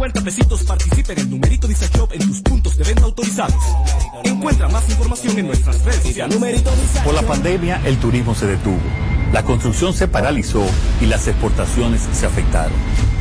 [0.00, 3.62] 50 pesitos participa en el numerito Dice Shop en tus puntos de venta autorizados.
[4.24, 6.38] Encuentra más información en nuestras redes sociales.
[7.04, 8.78] Por la pandemia, el turismo se detuvo.
[9.34, 10.64] La construcción se paralizó
[11.02, 12.72] y las exportaciones se afectaron.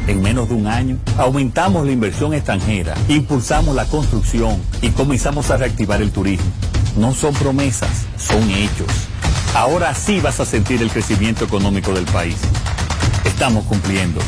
[0.07, 5.57] En menos de un año, aumentamos la inversión extranjera, impulsamos la construcción y comenzamos a
[5.57, 6.49] reactivar el turismo.
[6.95, 8.87] No son promesas, son hechos.
[9.53, 12.37] Ahora sí vas a sentir el crecimiento económico del país.
[13.25, 14.21] Estamos cumpliendo.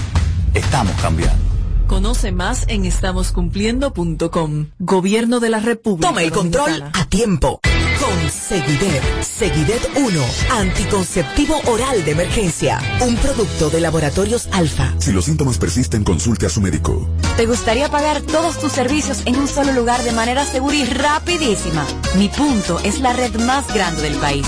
[0.54, 1.51] Estamos cambiando.
[1.92, 4.68] Conoce más en estamoscumpliendo.com.
[4.80, 6.08] Gobierno de la República.
[6.08, 6.92] Toma el control Dominicana.
[6.96, 7.60] a tiempo.
[8.00, 9.04] Con Seguidet.
[9.22, 10.22] Seguidet 1.
[10.52, 12.80] Anticonceptivo oral de emergencia.
[13.02, 14.94] Un producto de laboratorios alfa.
[15.00, 17.10] Si los síntomas persisten, consulte a su médico.
[17.36, 21.86] ¿Te gustaría pagar todos tus servicios en un solo lugar de manera segura y rapidísima?
[22.16, 24.48] Mi punto es la red más grande del país.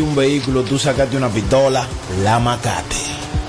[0.00, 1.86] un vehículo tú sacaste una pistola,
[2.22, 2.96] la macate.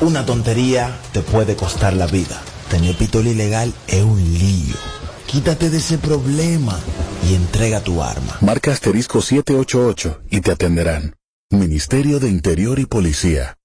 [0.01, 2.41] Una tontería te puede costar la vida.
[2.69, 4.75] Tener pistola ilegal es un lío.
[5.25, 6.79] Quítate de ese problema
[7.29, 8.37] y entrega tu arma.
[8.41, 11.15] Marca asterisco 788 y te atenderán.
[11.49, 13.57] Ministerio de Interior y Policía.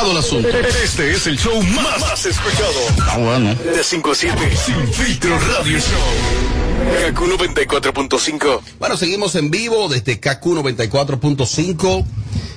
[0.00, 0.78] ¿Cómo se ha complicado el asunto?
[0.82, 2.72] Este es el show más, más escuchado.
[3.10, 3.54] Ah, bueno.
[3.54, 7.06] De 5 a 7, Sin Filtro Radio Show.
[7.06, 8.60] Kaku 94.5.
[8.78, 12.04] Bueno, seguimos en vivo desde KQ 94.5.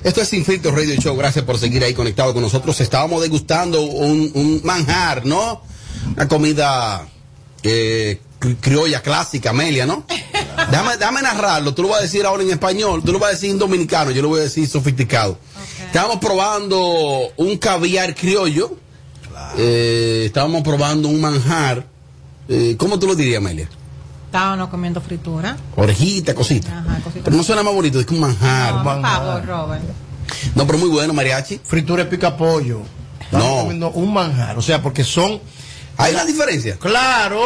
[0.04, 1.16] Esto es Sin Filtro Radio Show.
[1.16, 2.80] Gracias por seguir ahí conectado con nosotros.
[2.80, 5.62] Estábamos degustando un, un manjar, ¿no?
[6.16, 7.06] Una comida
[7.62, 10.04] eh, cri- criolla clásica, Amelia, ¿no?
[10.70, 11.74] Déjame, déjame narrarlo.
[11.74, 13.02] Tú lo vas a decir ahora en español.
[13.04, 14.10] Tú lo vas a decir en dominicano.
[14.10, 15.38] Yo lo voy a decir sofisticado.
[15.94, 18.76] Estábamos probando un caviar criollo.
[19.56, 21.86] Eh, estábamos probando un manjar.
[22.48, 23.68] Eh, ¿Cómo tú lo dirías, Amelia?
[24.26, 25.56] Estábamos comiendo fritura.
[25.76, 26.80] Orejita, cosita.
[26.80, 27.22] Ajá, cosita.
[27.22, 28.74] Pero no suena más bonito, es que un manjar.
[28.74, 29.82] No, por favor, Robert.
[30.56, 31.60] No, pero muy bueno, mariachi.
[31.62, 32.80] Fritura de pica pollo.
[33.20, 33.56] Estamos No.
[33.60, 34.58] comiendo un manjar.
[34.58, 35.38] O sea, porque son.
[35.96, 36.76] ¿Hay una diferencia?
[36.76, 37.40] Claro.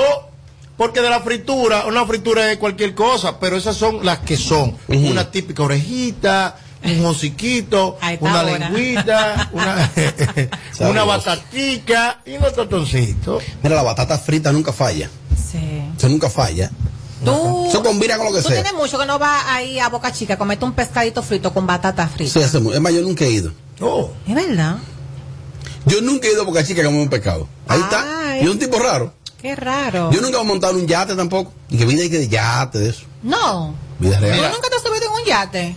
[0.79, 4.75] Porque de la fritura, una fritura es cualquier cosa, pero esas son las que son.
[4.89, 9.91] Una típica orejita, un está una lengüita, una,
[10.91, 13.43] una batatica y unos totoncitos.
[13.63, 15.11] Mira, la batata frita nunca falla.
[15.37, 15.83] Sí.
[15.97, 16.71] Eso nunca falla.
[17.25, 18.63] Tú, Eso combina con lo que tú sea.
[18.63, 21.67] tienes mucho que no vas ahí a Boca Chica a comerte un pescadito frito con
[21.67, 22.33] batata frita.
[22.33, 23.53] Sí, Es más, yo nunca he ido.
[23.81, 24.11] Oh.
[24.27, 24.77] Es verdad.
[25.87, 27.49] Yo nunca he ido a Boca Chica a comer un pescado.
[27.67, 28.31] Ahí está.
[28.31, 28.45] Ay.
[28.45, 29.13] Yo un tipo raro.
[29.41, 30.11] Qué raro.
[30.13, 31.53] Yo nunca he montado en un yate tampoco.
[31.71, 33.03] Y que vida hay que de yate, de eso.
[33.23, 33.75] No.
[33.99, 34.53] Vida ¿Tú real.
[34.53, 35.77] nunca te has subido en un yate?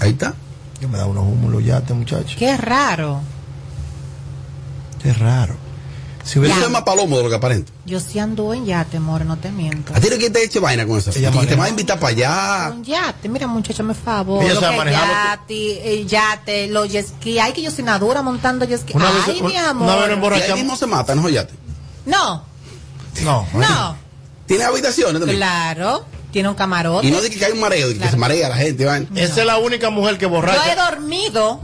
[0.00, 0.34] Ahí está.
[0.80, 2.36] Yo me da unos húmulos ya, este muchacho.
[2.38, 3.20] Qué raro.
[5.02, 5.56] Qué raro.
[6.24, 7.72] Si es más palomo de lo que aparenta.
[7.86, 9.94] Yo sí ando en yate, amor, no te miento.
[9.94, 11.10] A ti no que te eche vaina con eso.
[11.16, 12.72] Ella Y te va a invitar para allá.
[12.74, 14.44] Un yate, mira muchacho, me favor.
[14.44, 17.38] Ella Lo sabe que yate, el yate, los jet ski.
[17.38, 18.92] Ay, que yo soy una dura montando jet ski.
[18.94, 19.88] Una Ay, vez- mi una- amor.
[19.88, 20.58] una vez nos Y ahí emborrachamos.
[20.58, 21.54] mismo se matan los yates.
[22.06, 22.44] No,
[23.24, 23.96] No, no.
[24.46, 25.36] Tiene habitaciones también.
[25.38, 26.04] Claro.
[26.32, 27.06] Tiene un camarote.
[27.06, 28.12] Y no dice que hay un mareo, de que Claro.
[28.12, 28.84] se marea la gente.
[28.84, 29.06] vaina.
[29.14, 30.90] Esa es la única mujer que Yo he borracha.
[30.90, 31.60] dormido,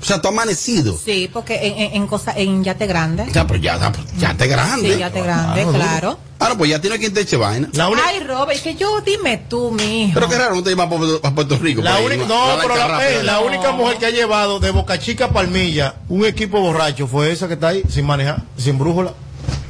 [0.00, 0.96] O sea, tú has amanecido.
[1.02, 3.26] sí, porque en, en, en, cosa, en yate grande.
[3.32, 4.92] Ya, pero ya, ya, ya te grande.
[4.92, 6.18] Sí, yate grande, Claro, claro.
[6.38, 7.68] Ah, no, pues ya tiene quien te eche vaina.
[7.72, 8.06] La única.
[8.06, 10.12] Ay, Robert, que yo dime tú, mijo.
[10.14, 10.88] Pero qué raro, no te llevas
[11.22, 11.80] para Puerto Rico.
[11.80, 13.46] La ahí, única, no- no, no pero la, eh, la No.
[13.46, 17.48] única mujer que ha llevado de Boca Chica a Palmilla un equipo borracho fue esa
[17.48, 19.14] que está ahí, sin manejar, sin brújula.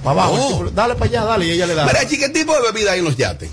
[0.07, 0.35] Para abajo.
[0.35, 0.51] Oh.
[0.51, 1.85] el tipo, dale para allá, dale, y ella le da.
[1.85, 3.51] Mira, ¿qué tipo de bebida hay en los yates?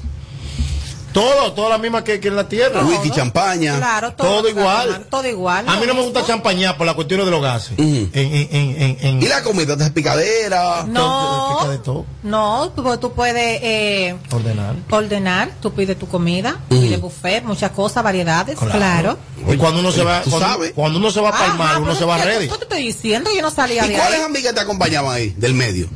[1.11, 2.81] Todo, toda la misma que, que en la tierra.
[2.81, 2.89] Todo.
[2.89, 3.77] Whisky, champaña.
[3.77, 5.05] Claro, todo, Todo igual.
[5.11, 5.69] Todo igual.
[5.69, 7.73] A mí no me gusta champañar por la cuestión de los gases.
[7.73, 7.83] Ujú.
[7.83, 9.77] en, en, en, en, en- ¿Y la comida?
[9.77, 10.85] ¿Te picadera?
[10.88, 12.05] No, pica de todo.
[12.23, 14.75] no, tú, tú puedes eh, ordenar.
[14.89, 16.81] ordenar, tú pides tu comida, Ujú.
[16.81, 19.17] pides buffet, muchas cosas, variedades, claro.
[19.51, 21.95] Y cuando uno se va, cuando, cuando uno se va para el mar, Ajá, uno
[21.95, 22.47] se va que ready.
[22.47, 25.53] Yo te estoy diciendo, yo no salía ¿Y de cuáles amigas te acompañaban ahí, del
[25.53, 25.89] medio?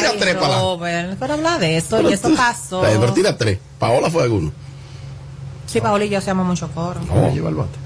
[0.00, 0.60] Tira Ay, tres para.
[0.60, 2.80] Robert, pero habla de eso, y eso pasó.
[2.82, 3.58] Pero tira tres.
[3.78, 4.52] Paola fue alguno.
[5.66, 7.00] Sí, Paola y yo hacíamos mucho coro.
[7.32, 7.78] Lleva el bate.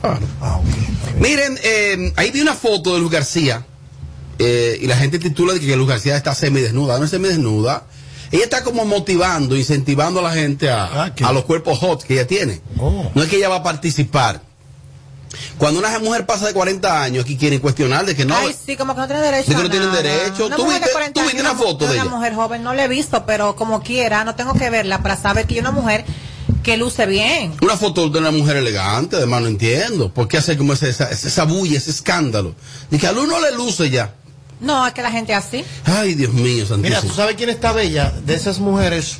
[0.00, 0.26] Claro.
[0.40, 0.60] Ah.
[1.18, 3.64] Miren, eh, ahí vi una foto de Luis García
[4.38, 6.98] eh, y la gente titula de que Luz García está semidesnuda.
[6.98, 7.84] No es semidesnuda.
[8.32, 12.26] Ella está como motivando, incentivando a la gente a, a los cuerpos hot que ella
[12.26, 12.60] tiene.
[13.14, 14.40] No es que ella va a participar.
[15.58, 18.34] Cuando una mujer pasa de 40 años, aquí quieren cuestionar de que no.
[18.36, 19.48] Ay, sí, como que no tiene derecho.
[19.50, 20.46] De que a no tienen derecho.
[20.46, 22.10] Una ¿Tú mujer de viste- 40 tú viste una foto de Una ella?
[22.10, 25.46] mujer joven, no la he visto, pero como quiera, no tengo que verla para saber
[25.46, 26.04] que es una mujer
[26.64, 27.54] que luce bien.
[27.62, 30.12] Una foto de una mujer elegante, además no entiendo.
[30.12, 32.54] ¿Por qué hace como ese- esa, esa bulla, ese escándalo?
[32.90, 34.14] Y que al uno le luce ya.
[34.60, 35.64] No, es que la gente así.
[35.86, 36.82] Ay, Dios mío, santísimo.
[36.82, 38.12] Mira, ¿tú sabes quién está bella?
[38.26, 39.16] De esas mujeres,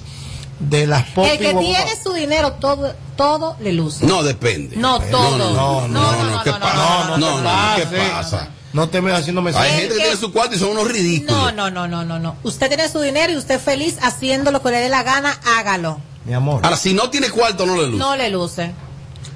[0.61, 4.07] de las El que tiene su dinero, todo, todo le luce.
[4.07, 4.77] No, depende.
[4.77, 5.39] No, todo.
[5.39, 7.17] No, no, no, no, no, ¿qué pasa?
[7.19, 8.49] no, No, ¿qué pasa?
[8.73, 11.37] No te me haciéndome Hay gente que tiene su cuarto y son unos ridículos.
[11.37, 12.37] No, no, no, no, no, no.
[12.45, 15.99] Usted tiene su dinero y usted feliz haciendo lo que le dé la gana, hágalo.
[16.25, 16.61] Mi amor.
[16.63, 17.99] Ahora, si no tiene cuarto, no le luce.
[17.99, 18.73] No le luce.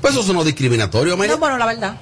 [0.01, 1.35] Pues eso es no discriminatorio, Amelia.
[1.35, 1.97] No, bueno, la verdad.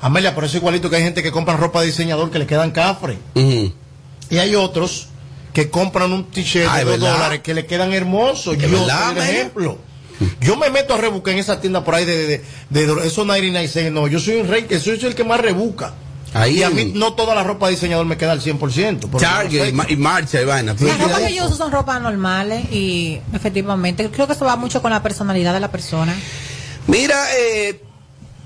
[0.00, 2.70] Amelia, por eso igualito que hay gente que compra ropa de diseñador que le quedan
[2.70, 3.18] cafre.
[3.34, 5.09] Y hay otros
[5.52, 7.12] que compran un t-shirt de ¿es dos verdad?
[7.14, 8.56] dólares que le quedan hermosos.
[8.56, 9.30] ¿Es Yo verdad, soy el Amelia?
[9.40, 9.78] ejemplo.
[10.40, 13.26] Yo me meto a rebuscar en esa tienda por ahí de, de, de, de esos
[13.26, 13.90] 99 cents.
[13.92, 15.94] No, yo soy un rey, que soy el que más rebusca.
[16.32, 18.58] Ahí y a mí no toda la ropa de diseñador me queda al 100%.
[19.10, 19.70] porque Target no sé.
[19.70, 20.76] y, ma- y marcha y vaina.
[20.78, 24.80] Las ropas que yo uso son ropas normales y efectivamente creo que eso va mucho
[24.82, 26.14] con la personalidad de la persona.
[26.86, 27.82] Mira, eh,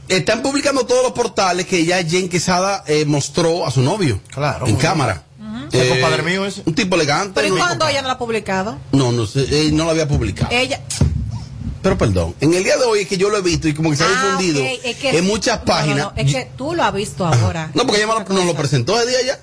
[0.09, 4.21] están publicando todos los portales que ya Jen Quesada eh, mostró a su novio.
[4.33, 4.67] Claro.
[4.67, 5.25] En cámara.
[5.72, 6.62] ¿Es Eh, compadre mío ese?
[6.64, 7.40] Un tipo elegante.
[7.40, 8.78] Pero ¿y cuándo ella no la ha publicado?
[8.93, 10.49] No, no sé, eh, no lo había publicado.
[10.52, 10.81] Ella.
[11.82, 13.90] Pero perdón, en el día de hoy es que yo lo he visto y como
[13.90, 15.96] que se ha Ah, difundido ok, es que- en muchas no, no, páginas.
[15.99, 17.70] no, es que tú lo has visto ahora.
[17.75, 19.40] No, porque ella me lo- nos lo presentó ese día ya.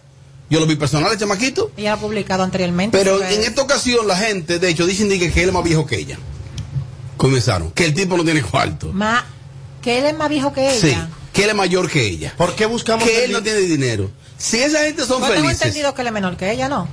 [0.49, 1.71] Yo lo vi personal, el chamaquito.
[1.77, 2.97] Ella ha publicado anteriormente.
[2.97, 5.85] Pero en esta ocasión la gente, de hecho, dicen que que él es más viejo
[5.85, 6.17] que ella.
[7.17, 7.71] Comenzaron.
[7.71, 8.89] Que el tipo no tiene cuarto.
[8.91, 9.23] Ma-
[9.81, 10.79] que él es más viejo que ella.
[10.81, 10.97] Sí.
[11.33, 12.33] Que él es mayor que ella.
[12.37, 14.09] ¿Por qué buscamos Que él no tiene dinero.
[14.37, 15.61] Si esa gente son Yo tengo felices.
[15.61, 16.87] entendido que él es menor que ella, ¿no?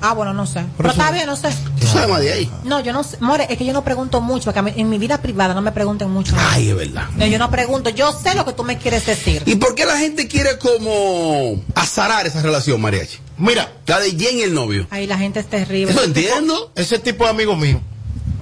[0.00, 0.62] Ah, bueno, no sé.
[0.76, 1.48] Pero está bien, no sé.
[1.80, 2.50] Tú sabes más de ahí.
[2.64, 3.16] No, yo no sé.
[3.20, 5.62] More, es que yo no pregunto mucho, porque a mí- en mi vida privada no
[5.62, 6.34] me pregunten mucho.
[6.36, 7.08] Ay, es verdad.
[7.16, 9.42] No, yo no pregunto, yo sé lo que tú me quieres decir.
[9.46, 13.18] ¿Y por qué la gente quiere como azarar esa relación, mariachi?
[13.38, 14.86] Mira, La de Jen y el novio.
[14.90, 15.92] Ahí la gente es terrible.
[15.92, 16.72] Eso entiendo.
[16.74, 17.80] ese tipo es amigo mío.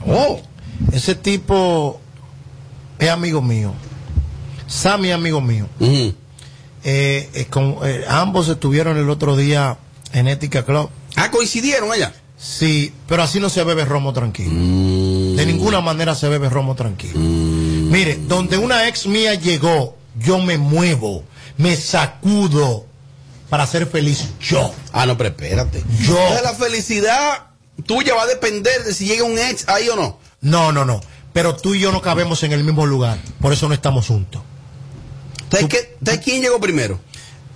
[0.09, 0.41] Oh,
[0.93, 2.01] ese tipo
[2.99, 3.73] es amigo mío.
[4.73, 5.67] Sammy amigo mío.
[6.85, 9.79] Eh, eh, con- eh, ambos estuvieron el otro día
[10.13, 10.89] en Ética Club.
[11.17, 12.13] Ah, coincidieron allá.
[12.39, 14.51] Sí, pero así no se bebe romo tranquilo.
[14.53, 15.37] Mm.
[15.37, 17.19] De ninguna manera se bebe romo tranquilo.
[17.19, 21.23] Mire, donde una ex mía llegó, yo me muevo,
[21.59, 22.87] me sacudo
[23.49, 24.75] para ser feliz yo.
[24.93, 25.85] Ah, no, pero espérate.
[26.01, 26.19] Yo.
[26.19, 27.47] Entonces, la felicidad
[27.87, 30.19] tuya va a depender de si llega un ex ahí o no.
[30.41, 31.01] No, no, no.
[31.33, 33.19] Pero tú y yo no cabemos en el mismo lugar.
[33.41, 34.43] Por eso no estamos juntos.
[35.53, 37.01] Entonces, ¿qué- entonces, ¿quién llegó primero?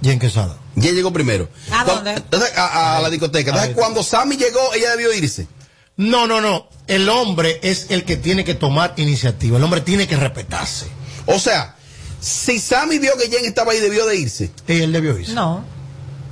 [0.02, 0.58] Jen Quesada.
[0.81, 1.48] Jen llegó primero.
[1.72, 2.12] ¿A dónde?
[2.12, 3.50] entonces, a, a la discoteca.
[3.50, 5.48] Entonces, cuando Sammy llegó, ella debió irse.
[5.96, 6.69] No, no, no.
[6.87, 9.56] El hombre es el que tiene que tomar iniciativa.
[9.56, 10.87] El hombre tiene que respetarse.
[11.25, 11.75] O sea,
[12.20, 14.50] si Sammy vio que Jen estaba ahí, debió de irse.
[14.69, 15.32] Y él debió irse.
[15.32, 15.64] No,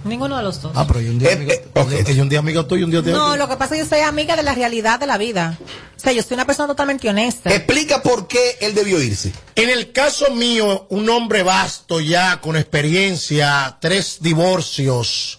[0.04, 0.72] ninguno de los dos.
[0.74, 3.02] Ah, pero hay un día Eh, amigo, eh, un día amigo tuyo y un día
[3.02, 5.18] de No, lo que pasa es que yo soy amiga de la realidad de la
[5.18, 5.58] vida.
[5.96, 7.54] O sea, yo soy una persona totalmente honesta.
[7.54, 9.32] Explica por qué él debió irse.
[9.54, 15.38] En el caso mío, un hombre vasto ya, con experiencia, tres divorcios,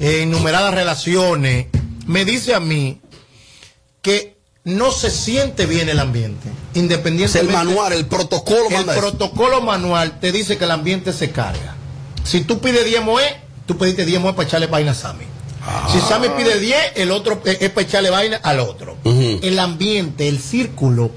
[0.00, 1.66] eh, innumeradas relaciones,
[2.06, 3.00] me dice a mí
[4.00, 6.48] que no se siente bien el ambiente.
[6.48, 7.52] Es el Independientemente.
[7.52, 11.74] manual, el protocolo El protocolo manual te dice que el ambiente se carga.
[12.24, 13.24] Si tú pides 10 moe,
[13.68, 15.24] tú pediste 10 moe para echarle vaina a Sammy.
[15.92, 18.96] Si Sammy pide 10, el otro es, para echarle vaina al otro.
[19.04, 21.10] El ambiente, el círculo,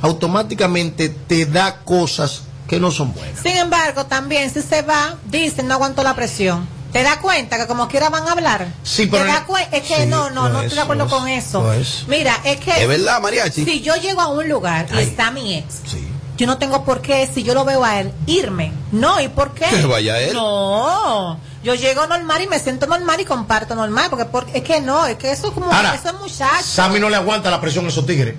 [0.00, 3.40] automáticamente te da cosas que no son buenas.
[3.40, 6.68] Sin embargo, también si se va, dicen no aguanto la presión.
[6.92, 8.68] ¿Te das cuenta que como quiera van a hablar?
[8.82, 10.82] Sí, pero ¿Te das en- cuen- Es que sí, no, no, no es, estoy de
[10.82, 11.72] acuerdo con es, eso.
[11.72, 12.04] es.
[12.08, 13.64] Mira, es que Es verdad, mariachi.
[13.64, 15.04] si yo llego a un lugar y Ay.
[15.04, 16.06] está mi ex, Sí.
[16.38, 18.72] yo no tengo por qué, si yo lo veo a él, irme.
[18.92, 19.66] No, ¿y por qué?
[19.66, 20.32] Que vaya él.
[20.32, 24.80] No, yo llego normal y me siento normal y comparto normal, porque, porque es que
[24.80, 26.62] no, es que eso es como, Ahora, eso es muchacho.
[26.64, 28.36] Sammy no le aguanta la presión a esos tigres.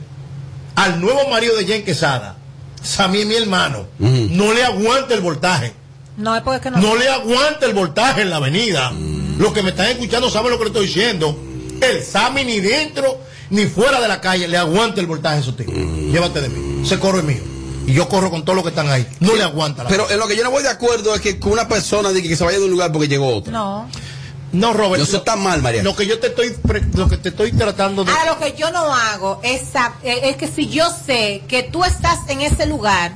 [0.76, 2.38] Al nuevo marido de Jen Quesada,
[2.82, 4.28] Sammy es mi hermano, Ujú.
[4.32, 5.74] no le aguanta el voltaje.
[6.16, 6.78] No, es porque es que no.
[6.80, 8.92] No le aguanta el voltaje en la avenida.
[9.38, 11.38] Los que me están escuchando saben lo que le estoy diciendo.
[11.82, 13.20] El Sammy ni dentro
[13.50, 15.78] ni fuera de la calle le aguanta el voltaje a esos tigres.
[15.78, 16.82] Llévate de mí.
[16.84, 17.57] Ese corro es mío.
[17.88, 19.08] Y yo corro con todos los que están ahí.
[19.22, 21.40] No le aguanta la Pero en lo que yo no voy de acuerdo es que
[21.40, 23.52] con una persona diga que se vaya de un lugar porque llegó otro.
[23.52, 23.90] No.
[24.52, 25.02] No, Robert.
[25.04, 25.84] Eso está mal, María.
[25.84, 28.56] Lo que yo te estoy pre- lo que te estoy tratando de Ahora, lo que
[28.58, 29.62] yo no hago es,
[30.04, 33.14] eh, es que si yo sé que tú estás en ese lugar,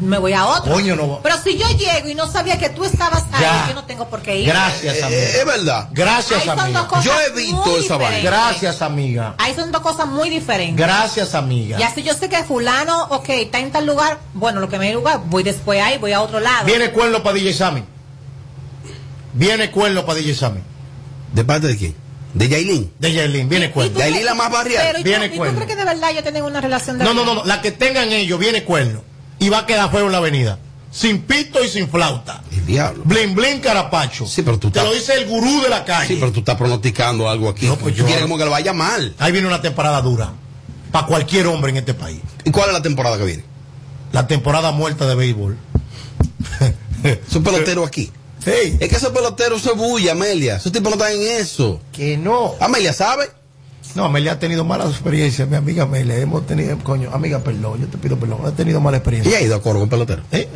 [0.00, 0.72] me voy a otro.
[0.72, 1.20] Coño, no.
[1.22, 3.66] Pero si yo llego y no sabía que tú estabas ahí, Ya.
[3.68, 4.46] yo no tengo por qué ir.
[4.48, 5.20] Gracias, amiga.
[5.20, 5.88] Eh, es verdad.
[5.92, 6.78] Gracias, Ahí son amiga.
[6.80, 8.20] dos cosas Yo he visto muy esa vaina.
[8.30, 9.34] Gracias, amiga.
[9.38, 10.76] Ahí son dos cosas muy diferentes.
[10.76, 11.78] Gracias, amiga.
[11.78, 14.88] Y así yo sé que fulano, ok, está en tal lugar, bueno, lo que me
[14.88, 16.64] da lugar, voy después ahí, voy a otro lado.
[16.66, 17.84] Viene cuerno para DJ Sammy.
[19.34, 20.60] Viene cuerno para DJ Sammy.
[21.32, 21.94] ¿De parte de quién?
[22.34, 22.92] ¿De Yailin?
[22.98, 23.98] De Yailin, viene ¿Y cuerno.
[23.98, 24.82] Yailin la más barrial.
[24.86, 27.04] Pero ¿y tú- Viene ¿y tú, crees que de verdad yo tengo una relación de
[27.04, 27.44] No, no, no, no.
[27.44, 29.02] La que tengan ellos, viene cuerno.
[29.38, 30.58] Y va a quedar fuego en la avenida.
[30.90, 32.42] Sin pito y sin flauta.
[32.50, 33.02] El diablo.
[33.04, 34.26] Blin, blin, carapacho.
[34.26, 36.08] Sí, pero tú Te estás- lo dice el gurú de la calle.
[36.08, 37.66] Sí, pero tú estás pronosticando algo aquí.
[37.66, 39.14] No, pues Tú yo- quieres como que le vaya mal.
[39.18, 40.32] Ahí viene una temporada dura.
[40.90, 42.20] Para cualquier hombre en este país.
[42.44, 43.44] ¿Y cuál es la temporada que viene?
[44.12, 45.58] La temporada muerta de béisbol.
[47.04, 48.10] Esos peloteros aquí.
[48.44, 48.76] Sí.
[48.80, 50.56] Es que esos peloteros se bulla, Amelia.
[50.56, 51.80] Esos tipos no están en eso.
[51.92, 52.54] Que no.
[52.60, 53.28] Amelia, ¿sabe?
[53.94, 56.16] No, Amelia ha tenido malas experiencias, mi amiga Amelia.
[56.18, 58.40] Hemos tenido, coño, amiga, perdón, yo te pido perdón.
[58.46, 59.38] Ha tenido mala ¿Y experiencia.
[59.38, 60.22] ha ido a coro con pelotero?
[60.30, 60.48] ¿Eh?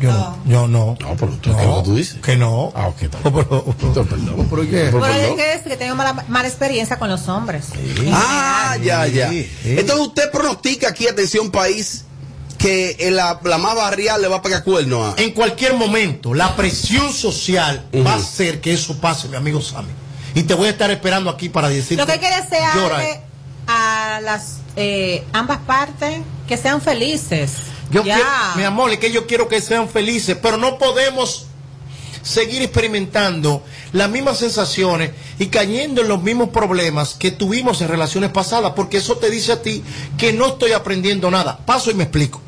[0.00, 0.38] Yo no.
[0.46, 0.96] Yo no.
[1.00, 2.18] No, pero tú, ¿qué lo que tú dices?
[2.20, 2.72] Que no.
[2.74, 4.46] Ah, ok, está No, pero, Pero, perdón.
[4.50, 4.68] ¿Pero qué?
[4.70, 5.36] Pero, Pero es perdón.
[5.36, 7.66] que es que tengo mala, mala experiencia con los hombres.
[8.12, 9.30] Ah, ya, ya.
[9.30, 9.76] Sí, sí.
[9.78, 12.04] Entonces usted pronostica aquí, atención país,
[12.58, 15.14] que en la, la más barrial le va a pegar cuerno a...
[15.18, 18.04] En cualquier momento, la presión social Ujú.
[18.04, 19.90] va a hacer que eso pase, mi amigo Sammy.
[20.34, 21.96] Y te voy a estar esperando aquí para decirte.
[21.96, 23.20] Lo que que desearle
[23.66, 27.52] a las eh, ambas partes que sean felices.
[27.90, 28.14] Yo ya.
[28.14, 31.46] quiero- mi amor, es que yo quiero que sean felices, pero no podemos
[32.22, 38.30] seguir experimentando las mismas sensaciones y cayendo en los mismos problemas que tuvimos en relaciones
[38.30, 39.82] pasadas, porque eso te dice a ti
[40.16, 41.58] que no estoy aprendiendo nada.
[41.66, 42.40] Paso y me explico.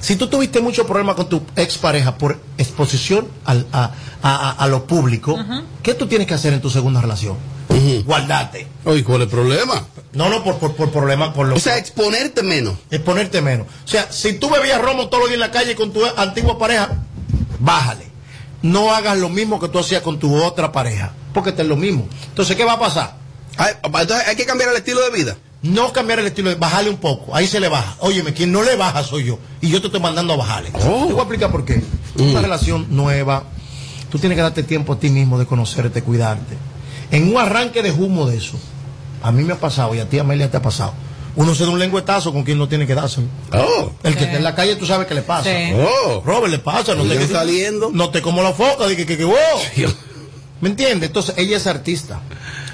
[0.00, 4.66] Si tú tuviste mucho problema con tu expareja por exposición al- a, a- a- a
[4.68, 5.38] lo público,
[5.82, 7.36] ¿qué tú tienes que hacer en tu segunda relación?
[8.04, 8.66] Guardarte.
[8.84, 9.84] Oye, ¿cuál es el problema?
[10.12, 12.74] No, no, por, por, por problema, por lo O sea, exponerte menos.
[12.90, 13.66] exponerte menos.
[13.84, 16.58] O sea, si tú bebías romo todos los días en la calle con tu antigua
[16.58, 16.88] pareja,
[17.58, 18.06] bájale.
[18.62, 21.76] No hagas lo mismo que tú hacías con tu otra pareja, porque te es lo
[21.76, 22.08] mismo.
[22.28, 23.16] Entonces, ¿qué va a pasar?
[23.58, 25.36] Ay, Entonces hay que cambiar el estilo de vida.
[25.66, 27.34] No cambiar el estilo, bajarle un poco.
[27.34, 27.96] Ahí se le baja.
[28.00, 29.38] Óyeme, quien no le baja soy yo.
[29.60, 30.70] Y yo te estoy mandando a bajarle.
[30.70, 31.82] Te voy a explicar por qué.
[32.18, 33.44] Una relación nueva,
[34.10, 36.56] tú tienes que darte tiempo a ti mismo de conocerte, cuidarte.
[37.10, 38.58] En un arranque de humo de eso,
[39.22, 40.92] a mí me ha pasado y a ti, Amelia, te ha pasado.
[41.36, 43.20] Uno se da un lengüetazo con quien no tiene que darse.
[43.52, 43.90] Oh.
[44.02, 45.50] El que está en la calle, tú sabes que le pasa.
[45.50, 45.74] Sí.
[45.74, 46.22] Oh.
[46.24, 46.94] Robert, le pasa.
[46.94, 47.90] No te saliendo.
[47.92, 48.86] No te como la foca.
[48.86, 49.36] Dije que, que, wow.
[50.60, 51.08] ¿Me entiendes?
[51.08, 52.20] Entonces, ella es artista.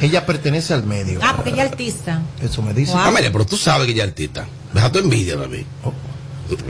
[0.00, 1.20] Ella pertenece al medio.
[1.22, 2.22] Ah, porque ella es artista.
[2.40, 2.92] Eso me dice.
[2.92, 3.02] Wow.
[3.02, 4.46] Amelia, pero tú sabes que ella es artista.
[4.72, 5.66] Deja tu envidia también.
[5.84, 5.92] Oh.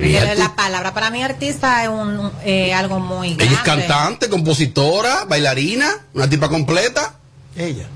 [0.01, 3.45] Ella La palabra para mí artista es un, eh, algo muy grande.
[3.45, 7.15] Ella es cantante, compositora, bailarina, una tipa completa.
[7.57, 7.87] Ella.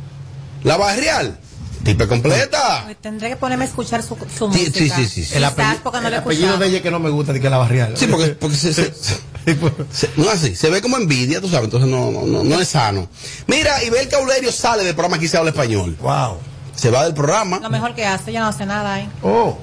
[0.65, 1.39] La barrial,
[1.87, 2.83] tipa completa.
[2.85, 4.79] Pues Tendré que ponerme a escuchar su, su Sí, música.
[4.79, 5.35] sí, sí, sí, sí.
[5.37, 7.59] El, apellido, porque no el apellido de ella que no me gusta, de que la
[7.59, 7.97] barrial.
[7.97, 11.65] Sí, porque, porque se, se- se- no es así, se ve como envidia, tú sabes,
[11.65, 13.09] entonces no, no, no, no es sano.
[13.47, 15.97] Mira, Ibel Caulerio sale del programa Aquí se habla español.
[16.01, 16.39] Wow.
[16.75, 17.59] Se va del programa.
[17.61, 19.09] Lo mejor que hace, yo no hace nada ahí.
[19.23, 19.57] Oh.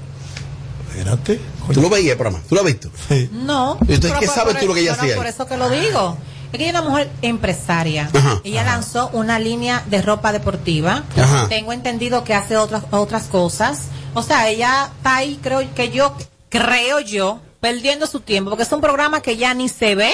[0.90, 1.40] Espérate.
[1.74, 2.44] ¿Tú lo veías el programa?
[2.48, 2.90] ¿Tú lo has visto?
[3.08, 3.30] Sí.
[3.32, 3.78] No.
[3.88, 6.18] ¿Y entonces qué por- sabes tú lo que ella hacía Por eso que lo digo.
[6.54, 8.10] Es que ella es una mujer empresaria.
[8.14, 8.40] Ajá.
[8.44, 11.04] ella lanzó una línea de ropa deportiva.
[11.18, 11.48] Ajá.
[11.50, 13.82] Tengo entendido que hace otras otras cosas.
[14.14, 16.16] O sea, ella está ahí, creo que yo,
[16.50, 20.14] creo yo, perdiendo su tiempo, porque es un programa que ya ni se ve,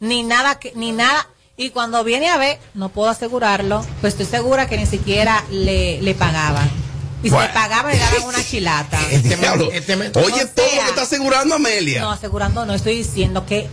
[0.00, 1.28] ni nada, que, ni nada.
[1.58, 6.00] Y cuando viene a ver, no puedo asegurarlo, pues estoy segura que ni siquiera le,
[6.02, 6.70] le pagaban.
[7.22, 7.48] Y si Bueno.
[7.48, 8.98] le pagaban, le daban una chilata.
[9.10, 9.34] Este
[9.76, 12.00] este me- Oye, O todo lo que está asegurando Amelia.
[12.00, 13.68] No, asegurando no, estoy diciendo que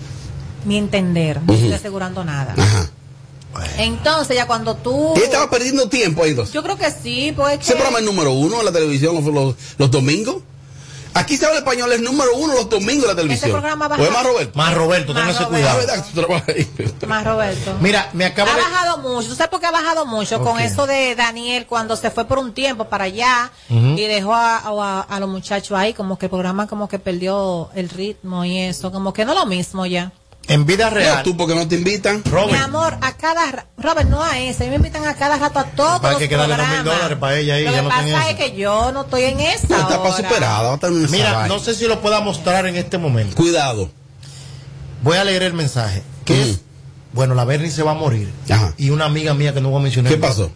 [0.66, 2.54] mi entender, no estoy asegurando nada.
[2.58, 2.90] Ajá.
[3.78, 5.14] Entonces, ya cuando tú...
[5.16, 6.54] Ella estaba perdiendo tiempo ahí, entonces.
[6.54, 7.56] Yo creo que sí, porque...
[7.56, 10.38] Ese programa es número uno en la televisión los, los, los domingos.
[11.16, 13.52] Aquí se habla español, es número uno los domingos en la televisión.
[13.52, 14.58] programa ¿O baja- es más Roberto?
[14.58, 15.80] Más Roberto, téngase cuidado.
[17.08, 17.78] Más Roberto.
[17.80, 18.62] Mira, me acaba ha de.
[18.64, 19.28] bajado mucho.
[19.30, 20.42] ¿Tú sabes por qué ha bajado mucho?
[20.44, 24.58] Con eso de Daniel cuando se fue por un tiempo para allá y dejó a,
[24.58, 28.58] a- a los muchachos ahí, como que el programa como que perdió el ritmo y
[28.58, 30.12] eso, como que no lo mismo ya.
[30.48, 31.24] En vida No, real.
[31.24, 32.22] tú porque no te invitan.
[32.50, 35.60] Mi amor, a cada Robert, no a ese, a mí me invitan a cada rato
[35.60, 38.30] a todos Para que darle dos mil dólares para ella ahí, Lo que no pasa
[38.30, 41.88] es que yo no estoy en esa No, está para superada, Mira, no sé si
[41.88, 43.36] lo pueda mostrar en este momento.
[43.36, 43.90] Cuidado.
[45.02, 46.04] Voy a leer el mensaje.
[46.26, 46.62] Que es,
[47.14, 48.32] bueno, la Bernie se va a morir.
[48.50, 48.74] Ajá.
[48.78, 50.12] Y una amiga mía que no voy a mencionar.
[50.12, 50.52] ¿Qué pasó?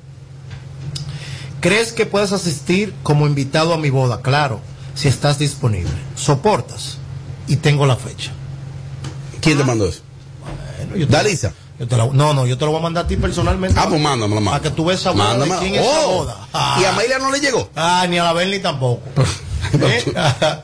[1.60, 4.22] ¿Crees que puedes asistir como invitado a mi boda?
[4.22, 4.62] Claro,
[4.96, 5.92] si estás disponible.
[6.16, 6.98] Soportas.
[7.48, 8.32] Y tengo la fecha.
[9.42, 10.02] ¿Quién te mandó eso?
[10.78, 11.54] Bueno, yo te- Dalisa.
[11.80, 13.80] yo te la- no, no, yo te lo voy a mandar a ti personalmente.
[13.80, 15.38] Ah, pues mándamelo, Para que tú veas esa boda.
[15.38, 15.50] de.
[15.60, 16.48] ¿Quién es esa Oh, boda?
[16.54, 16.80] Ah.
[16.82, 17.70] ¿Y a Mayla no le llegó?
[17.76, 19.02] Ah, ni a la Bernie tampoco.
[19.72, 20.04] Pero, ¿Eh?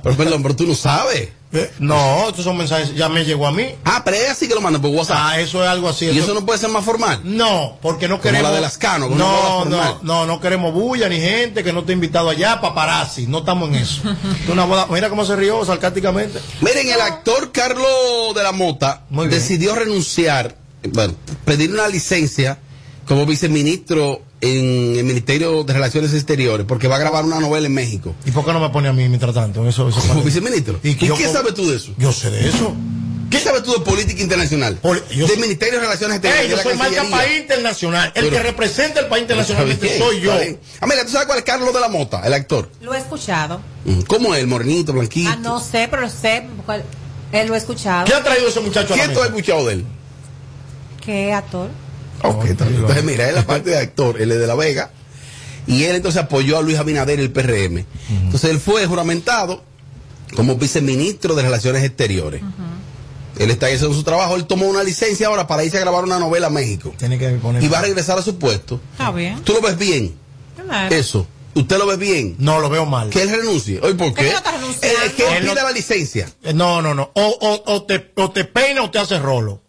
[0.02, 1.28] pero perdón, pero tú no sabes.
[1.56, 3.68] Eh, no, estos son mensajes, ya me llegó a mí.
[3.86, 5.18] Ah, pero ella sí que lo manda por WhatsApp.
[5.20, 6.06] Ah, eso es algo así.
[6.06, 7.20] ¿Y eso no puede ser más formal?
[7.24, 8.50] No, porque no Como queremos.
[8.50, 11.94] la de las Cano, no, no, no, no queremos bulla ni gente que no esté
[11.94, 13.28] invitado allá, paparazzi.
[13.28, 14.02] No estamos en eso.
[14.44, 16.40] Es una boda, mira cómo se rió sarcásticamente.
[16.62, 20.56] Miren, el actor Carlos de la Mota decidió renunciar,
[20.90, 21.14] bueno,
[21.46, 22.58] pedir una licencia
[23.08, 27.74] como viceministro en el Ministerio de Relaciones Exteriores, porque va a grabar una novela en
[27.74, 28.14] México.
[28.26, 29.68] ¿Y por qué no me pone a mí mientras tanto?
[29.68, 30.80] Eso, eso Como viceministro.
[30.84, 31.92] ¿Y, yo qué como- sabes tú de eso?
[31.98, 32.74] Yo sé de eso.
[33.30, 34.80] ¿Qué sabes tú de política internacional?
[34.82, 36.52] del Ministerio de Relaciones Exteriores.
[36.52, 38.12] Ey, yo soy marca país internacional.
[38.16, 40.32] El Pero- que representa el país internacionalmente soy yo.
[40.82, 42.70] Amelia, ¿tú sabes cuál es Carlos de la Mota, el actor?
[42.82, 43.60] Lo he escuchado.
[43.86, 44.42] Mm, ¿Cómo es?
[44.42, 45.32] El morenito, blanquito.
[45.32, 46.46] Ah, no sé, pero sé.
[46.66, 46.84] cuál-
[47.32, 48.06] Él lo he escuchado.
[48.06, 49.86] ¿Qué ha traído ese muchacho a la ¿Quién tú has escuchado de él?
[51.04, 51.70] ¿Qué actor?
[52.24, 52.82] Ok, está bien.
[52.82, 54.92] entonces mira, él es la parte de actor, él es de La Vega,
[55.68, 57.86] y él entonces apoyó a Luis Abinader y el PRM.
[58.10, 59.64] Entonces él fue juramentado
[60.36, 62.42] como viceministro de Relaciones Exteriores.
[63.40, 66.04] Él está ahí haciendo su trabajo, él tomó una licencia ahora para irse a grabar
[66.04, 66.94] una novela a México.
[66.98, 67.64] Tiene que poner.
[67.64, 68.80] Y va a regresar a su puesto.
[68.92, 69.42] Está bien.
[69.44, 70.16] ¿Tú lo ves bien?
[70.64, 70.94] Claro.
[70.96, 71.26] Eso.
[71.56, 72.36] ¿Usted lo ve bien?
[72.40, 73.10] No, lo veo mal.
[73.10, 73.80] Que él renuncie.
[73.82, 74.26] Oye, ¿por qué?
[74.26, 74.88] que no está renunciando.
[74.88, 76.28] Eh, Es que él Él no- la licencia.
[76.44, 77.12] Eh, No, no, no.
[77.14, 79.62] O, o, o, te, o te peina o te hace rolo.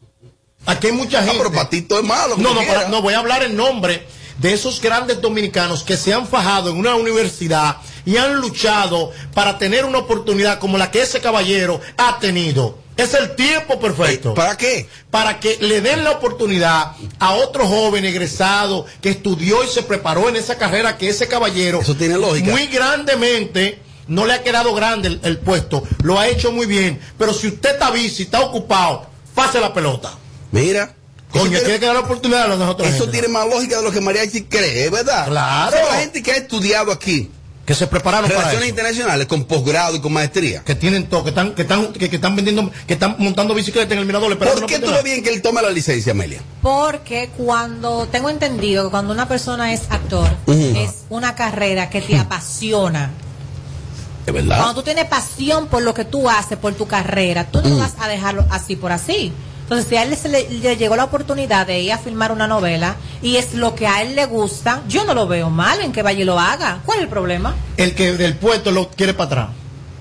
[0.67, 1.39] Aquí hay mucha Ah, gente.
[1.39, 2.37] pero Patito es malo.
[2.39, 4.07] No, no, para- no, voy a hablar en nombre
[4.39, 9.59] de esos grandes dominicanos que se han fajado en una universidad y han luchado para
[9.59, 12.79] tener una oportunidad como la que ese caballero ha tenido.
[12.97, 14.31] Es el tiempo perfecto.
[14.31, 14.89] Eh, ¿Para qué?
[15.11, 20.29] Para que le den la oportunidad a otro joven egresado que estudió y se preparó
[20.29, 21.81] en esa carrera que ese caballero.
[21.81, 22.51] Eso tiene lógica.
[22.53, 23.81] Muy grandemente.
[24.07, 27.01] No le ha quedado grande el, el puesto, lo ha hecho muy bien.
[27.19, 30.13] Pero si usted está bici, está ocupado, pase la pelota.
[30.55, 30.95] Mira.
[31.33, 32.89] Coño, Eso tiene- que dar la oportunidad a los otros.
[32.89, 35.27] Eso tiene más lógica de lo que Mariachi cree, ¿es verdad?
[35.27, 35.77] Claro.
[35.77, 37.29] O sea, la gente que ha estudiado aquí
[37.67, 38.71] que se prepararon para relaciones eso.
[38.71, 40.63] internacionales con posgrado y con maestría.
[40.63, 43.95] Que tienen todo, que están, que están, que, que están vendiendo, que están montando bicicleta
[43.95, 44.39] en el mirador.
[44.39, 46.41] ¿Por qué tú ves bien que él tome la licencia, Amelia?
[46.63, 52.17] Porque cuando tengo entendido que cuando una persona es actor, es una carrera que te
[52.17, 53.11] apasiona.
[54.27, 54.59] ¿Es verdad?
[54.59, 57.95] Cuando tú tienes pasión por lo que tú haces, por tu carrera, tú no vas
[57.99, 59.33] a dejarlo así por así.
[59.65, 62.47] Entonces, si a él se le, le llegó la oportunidad de ir a filmar una
[62.47, 65.91] novela y es lo que a él le gusta, yo no lo veo mal en
[65.91, 66.81] que vaya y lo haga.
[66.85, 67.55] ¿Cuál es el problema?
[67.77, 69.49] El que del puesto lo quiere para atrás.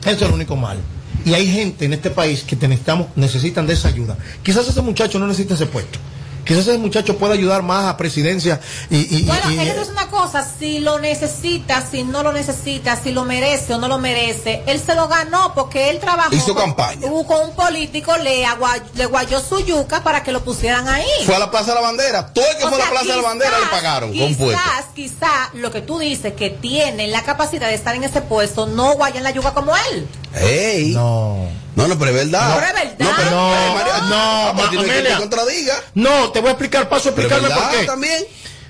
[0.06, 0.80] Eso es lo único mal.
[1.26, 4.18] Y hay gente en este país que necesitamos, necesitan de esa ayuda.
[4.44, 5.98] Quizás ese muchacho no necesita ese puesto.
[6.46, 10.46] Quizás ese muchacho pueda ayudar más a presidencia y, Bueno, y- eso es una cosa,
[10.60, 14.80] si lo necesita, si no lo necesita, si lo merece o no lo merece, él
[14.86, 17.02] se lo ganó porque él trabajó Hizo con, campaña.
[17.02, 21.06] con un político, le, agua- le guayó su yuca para que lo pusieran ahí.
[21.26, 22.34] Fue a la Plaza de la Bandera.
[22.34, 24.36] Todo el que O fue a la Plaza de la Bandera le quizás- pagaron con
[24.36, 24.62] puesto.
[24.64, 28.66] Quizás, quizás lo que tú dices que tiene la capacidad de estar en ese puesto
[28.68, 30.08] no guaya en la yuca como él.
[30.36, 30.92] ¡Ey!
[30.94, 31.48] No.
[31.76, 32.56] No, no, pero es verdad.
[32.56, 33.00] Pero es verdad.
[33.00, 35.16] No, pero No, María, no, pero que Amelia.
[35.16, 35.74] te contradiga.
[35.96, 37.86] No, te voy a explicar, paso a explicarme por qué.
[37.86, 38.24] también.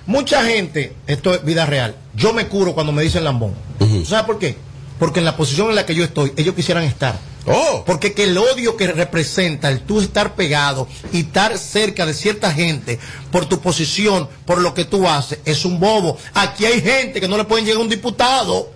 [0.05, 3.55] Mucha gente, esto es vida real, yo me curo cuando me dicen lambón.
[4.05, 4.57] ¿Sabes por qué?
[4.99, 7.17] Porque en la posición en la que yo estoy, ellos quisieran estar.
[7.45, 7.83] Oh.
[7.85, 12.51] Porque que el odio que representa el tú estar pegado y estar cerca de cierta
[12.53, 12.99] gente
[13.31, 16.17] por tu posición, por lo que tú haces, es un bobo.
[16.33, 18.71] Aquí hay gente que no le pueden llegar a un diputado.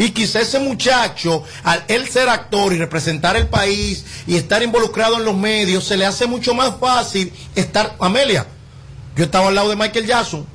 [0.00, 5.18] Y quizá ese muchacho, al él ser actor y representar el país y estar involucrado
[5.18, 7.96] en los medios, se le hace mucho más fácil estar.
[8.00, 8.46] Amelia,
[9.14, 10.46] yo estaba al lado de Michael Jackson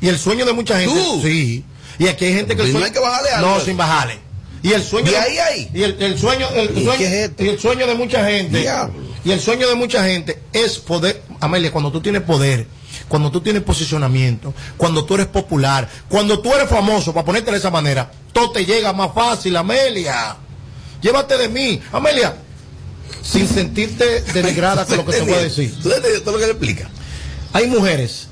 [0.00, 0.94] y el sueño de mucha gente.
[0.94, 1.20] ¿Tú?
[1.22, 1.62] Sí.
[1.98, 3.48] Y aquí hay gente que el Y no sueño- hay que bajarle algo.
[3.50, 4.18] No, sin bajarle.
[4.62, 5.70] Y el sueño ¿Y de- ahí, ahí?
[5.74, 8.94] y el, el sueño, el, ¿Y sueño- es el sueño de mucha gente, Diablo.
[9.24, 12.66] y el sueño de mucha gente es poder, Amelia, cuando tú tienes poder,
[13.08, 17.58] cuando tú tienes posicionamiento, cuando tú eres popular, cuando tú eres famoso, para ponerte de
[17.58, 20.36] esa manera, todo te llega más fácil, Amelia.
[21.00, 22.36] Llévate de mí, Amelia,
[23.22, 25.74] sin sentirte denigrada con lo que te voy a decir.
[25.82, 26.88] ¿Tú entiendes todo lo que le explica?
[27.52, 28.28] Hay mujeres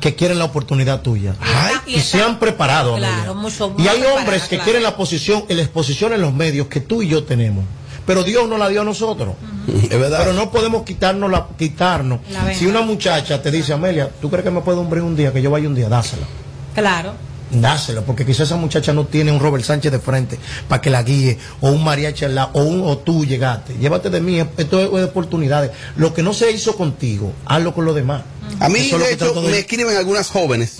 [0.00, 2.96] que quieren la oportunidad tuya Ay, y se han preparado.
[2.96, 3.32] Claro, Amelia.
[3.34, 4.64] mucho y hay hombres que claro.
[4.64, 7.64] quieren la posición, la exposición en los medios que tú y yo tenemos.
[8.06, 9.34] Pero Dios no la dio a nosotros.
[9.66, 10.20] Es verdad.
[10.20, 12.20] Pero no podemos quitarnos la, quitarnos.
[12.30, 15.32] La si una muchacha te dice, Amelia, ¿tú crees que me puede hombre un día
[15.32, 15.88] que yo vaya un día?
[15.88, 16.26] Dásela.
[16.74, 17.14] Claro.
[17.50, 20.38] Dásela, porque quizás esa muchacha no tiene un Robert Sánchez de frente
[20.68, 23.74] para que la guíe, o un mariachi al lado, o, un, o tú llegaste.
[23.74, 25.70] Llévate de mí, esto es de oportunidades.
[25.96, 28.22] Lo que no se hizo contigo, hazlo con los demás.
[28.58, 30.78] A mí, Eso es de que hecho, me escriben algunas jóvenes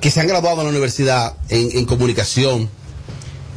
[0.00, 2.70] que se han graduado en la universidad en, en comunicación,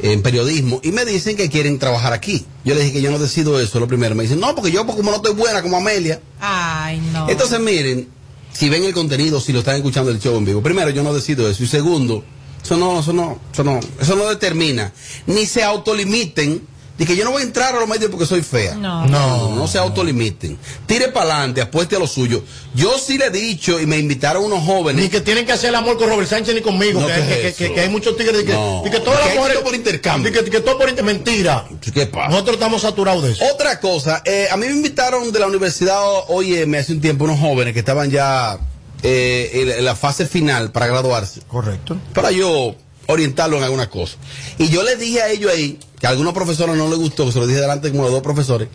[0.02, 2.44] en periodismo, y me dicen que quieren trabajar aquí.
[2.64, 4.14] Yo les dije que yo no decido eso, lo primero.
[4.14, 6.20] Me dicen, no, porque yo, pues, como no estoy buena como Amelia.
[6.40, 7.28] Ay, no.
[7.28, 8.08] Entonces, miren,
[8.52, 11.14] si ven el contenido, si lo están escuchando el show en vivo, primero, yo no
[11.14, 11.62] decido eso.
[11.62, 12.24] Y segundo,
[12.62, 14.92] eso no, eso no, eso no, eso no determina.
[15.26, 16.66] Ni se autolimiten
[16.98, 18.74] de que yo no voy a entrar a los medios porque soy fea.
[18.74, 19.06] No.
[19.06, 20.58] No, no se autolimiten.
[20.86, 22.44] Tire para adelante, apueste a lo suyo.
[22.74, 25.02] Yo sí le he dicho y me invitaron unos jóvenes.
[25.02, 27.00] Ni que tienen que hacer el amor con Robert Sánchez ni conmigo.
[27.00, 27.74] No, que, ¿qué que- es que- eso?
[27.74, 28.82] que hay muchos tigres que, No.
[28.84, 29.54] que todas las mujeres.
[29.56, 30.32] todo por intercambio.
[30.32, 31.66] que, todo por inter- Mentira.
[31.92, 32.28] ¿Qué pasa?
[32.28, 33.44] Nosotros estamos saturados de eso.
[33.52, 37.24] Otra cosa, eh, a mí me invitaron de la universidad hoy me hace un tiempo
[37.24, 38.58] unos jóvenes que estaban ya
[39.02, 41.40] eh, en, en la fase final para graduarse.
[41.48, 41.96] Correcto.
[42.14, 42.76] Para yo
[43.12, 44.16] orientarlo en alguna cosa.
[44.58, 47.32] Y yo les dije a ellos ahí, que a algunos profesores no les gustó, que
[47.32, 48.68] se lo dije delante como los dos profesores.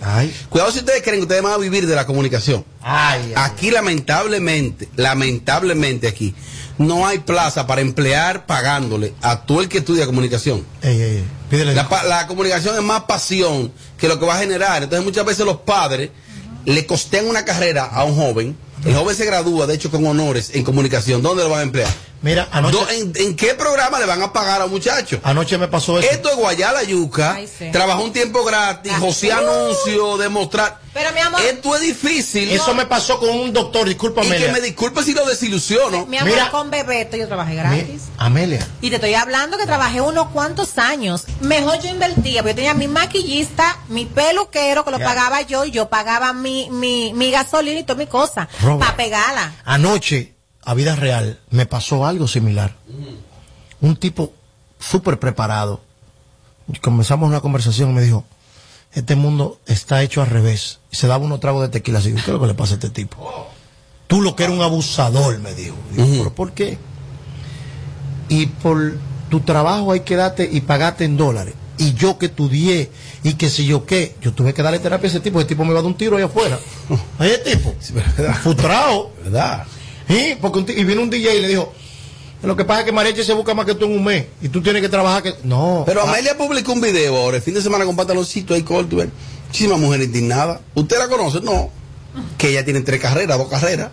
[0.50, 2.64] Cuidado si ustedes creen que ustedes van a vivir de la comunicación.
[2.82, 6.34] Ay, Aquí lamentablemente, lamentablemente aquí,
[6.78, 10.66] no hay plaza para emplear pagándole a todo el que estudia comunicación.
[10.82, 11.24] Ey, ey,
[11.76, 14.84] la comunicación es más pasión que lo que va a generar.
[14.84, 16.12] Entonces muchas veces los padres
[16.66, 18.58] le costean una carrera a un joven.
[18.86, 21.22] El joven se gradúa, de hecho, con honores en comunicación.
[21.22, 21.90] ¿Dónde lo van a emplear?
[22.22, 25.20] Mira, anoche, ¿En, en qué programa le van a pagar a un muchacho?
[25.24, 26.10] anoche me pasó eso.
[26.10, 27.34] Esto es Guayala Yuca.
[27.34, 27.70] Ay, sí.
[27.72, 30.80] Trabajó un tiempo gratis, José Anuncio, demostrar.
[30.94, 32.50] Pero mi amor, Esto es difícil.
[32.50, 34.36] Eso me pasó con un doctor, y discúlpame.
[34.36, 36.08] que me disculpe si lo desilusiono.
[36.08, 36.50] mi amor, Mira.
[36.50, 38.04] con Bebeto yo trabajé gratis.
[38.18, 38.66] Amelia.
[38.82, 41.26] Y te estoy hablando que trabajé unos cuantos años.
[41.42, 45.06] Mejor yo invertía, porque yo tenía mi maquillista, mi peluquero, que lo Ya.
[45.06, 48.48] pagaba yo, y yo pagaba mi, mi, mi gasolina y toda mi cosa,
[48.80, 49.54] para pegarla.
[49.66, 50.34] Anoche,
[50.68, 52.76] a vida real, me pasó algo similar.
[53.80, 54.34] Un tipo
[54.78, 55.80] súper preparado.
[56.82, 58.26] Comenzamos una conversación y me dijo,
[58.92, 60.80] este mundo está hecho al revés.
[60.92, 62.00] Y se daba unos tragos de tequila.
[62.00, 63.48] Así, ¿qué es lo que le pasa a este tipo?
[64.08, 65.78] Tú lo que eres un abusador, me dijo.
[65.94, 66.78] Digo, ¿pero por qué?
[68.28, 68.98] Y por
[69.30, 71.54] tu trabajo hay que darte y pagarte en dólares.
[71.78, 72.92] Y yo que estudié
[73.24, 75.40] y que si yo qué, yo tuve que darle terapia a ese tipo.
[75.40, 76.60] Ese tipo me iba a dar un tiro ahí afuera.
[77.22, 77.74] Ese tipo.
[78.42, 79.12] Frustrado.
[79.24, 79.66] ¿Verdad?
[80.08, 81.74] Sí, porque un y vino un DJ y le dijo,
[82.44, 84.50] lo que pasa es que Mariachi se busca más que tú en un mes y
[84.50, 85.34] tú tienes que trabajar que...
[85.44, 85.84] No.
[85.86, 88.96] Pero Ah, Amelia publicó un video ahora, el fin de semana con pantaloncito ahí corto.
[88.96, 89.12] y ven,
[89.48, 90.60] Muchísimas mujeres indignadas.
[90.76, 91.42] ¿Usted la conoce?
[91.42, 91.70] No.
[92.38, 93.90] Que ella tiene tres carreras, dos carreras.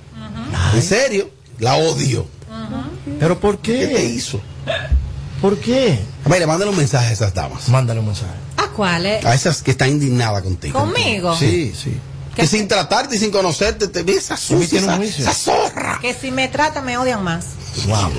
[0.74, 1.30] ¿En serio?
[1.58, 2.26] La odio.
[3.20, 3.86] ¿Pero por ¿Qué qué?
[3.88, 4.40] te hizo?
[5.40, 5.98] ¿Por qué?
[6.24, 7.68] Amelia, mándale un mensaje a esas damas.
[7.68, 8.32] Mándale un mensaje.
[8.56, 9.24] ¿A cuáles?
[9.24, 10.78] A esas que están indignadas contigo.
[10.80, 11.36] ¿Conmigo?
[11.36, 11.94] Sí, sí.
[12.34, 15.24] Que sin tratarte y sin conocerte, te ves esa sucia, tiene un esa, juicio.
[15.24, 15.98] esa zorra.
[16.00, 17.46] Que si me tratan me odian más.
[17.86, 18.12] Wow.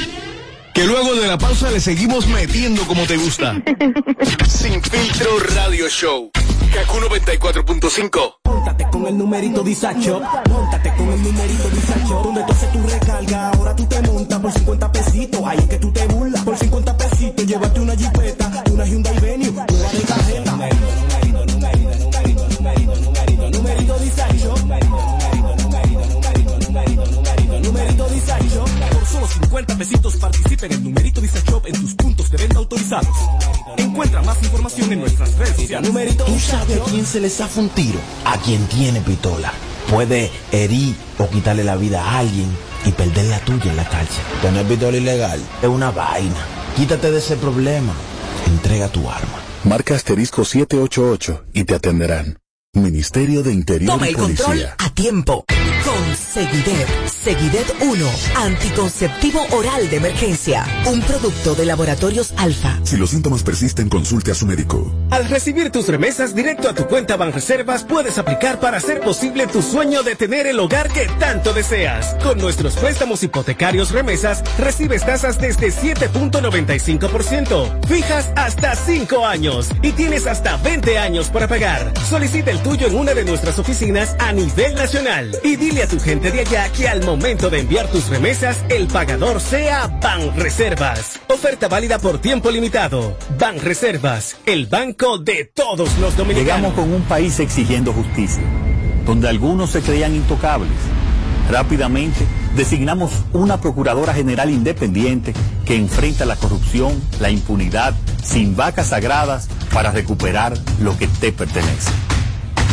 [0.74, 3.54] Que luego de la pausa le seguimos metiendo como te gusta.
[4.48, 6.30] Sin filtro radio show.
[6.72, 8.43] Kaku 94.5.
[8.64, 13.50] Móntate con el numerito disacho, móntate con el numerito disacho, donde tú haces tu recarga,
[13.50, 16.96] ahora tú te montas por 50 pesitos, ahí es que tú te burlas, por 50
[16.96, 20.50] pesitos, llévate una jipeta, una Hyundai Venue, nueva de cajeta.
[20.50, 28.08] Numerito, numerito, numerito, numerito, numerito, numerito, numerito disacho, numerito, numerito, numerito, numerito, numerito, numerito, numerito
[28.08, 28.64] disacho.
[28.92, 33.14] Por solo 50 pesitos participa en numerito disacho en tus puntos de venta autorizados.
[33.76, 35.88] Encuentra más información en nuestras redes sociales.
[35.88, 37.98] Numerito ¿Tú sabes a quién se le zafa un tiro?
[38.24, 39.52] A quien tiene pistola.
[39.90, 42.48] Puede herir o quitarle la vida a alguien
[42.84, 44.22] y perder la tuya en la cárcel.
[44.42, 46.46] Tener pistola ilegal es una vaina.
[46.76, 47.92] Quítate de ese problema.
[48.46, 49.38] Entrega tu arma.
[49.64, 52.38] Marca asterisco 788 y te atenderán.
[52.74, 54.76] Ministerio de Interior Toma y el control Policía.
[54.78, 55.44] a tiempo.
[56.14, 56.88] Seguidet.
[57.06, 58.10] Seguidet 1.
[58.36, 60.64] Anticonceptivo oral de emergencia.
[60.86, 62.78] Un producto de laboratorios alfa.
[62.82, 64.92] Si los síntomas persisten, consulte a su médico.
[65.10, 69.62] Al recibir tus remesas directo a tu cuenta Banreservas, puedes aplicar para hacer posible tu
[69.62, 72.16] sueño de tener el hogar que tanto deseas.
[72.22, 80.26] Con nuestros préstamos hipotecarios remesas, recibes tasas desde 7.95%, fijas hasta 5 años y tienes
[80.26, 81.92] hasta 20 años para pagar.
[82.08, 85.98] Solicita el tuyo en una de nuestras oficinas a nivel nacional y dile a tu
[86.04, 91.18] gente de allá que al momento de enviar tus remesas, el pagador sea Banreservas.
[91.28, 93.16] Oferta válida por tiempo limitado.
[93.38, 96.44] Banreservas, el banco de todos los dominicanos.
[96.44, 98.42] Llegamos con un país exigiendo justicia,
[99.06, 100.70] donde algunos se creían intocables.
[101.50, 105.32] Rápidamente designamos una Procuradora General independiente
[105.64, 111.90] que enfrenta la corrupción, la impunidad, sin vacas sagradas para recuperar lo que te pertenece.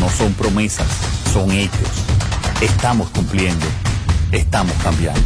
[0.02, 0.88] No son promesas,
[1.32, 1.88] son hechos.
[2.62, 3.66] Estamos cumpliendo,
[4.32, 5.22] estamos cambiando.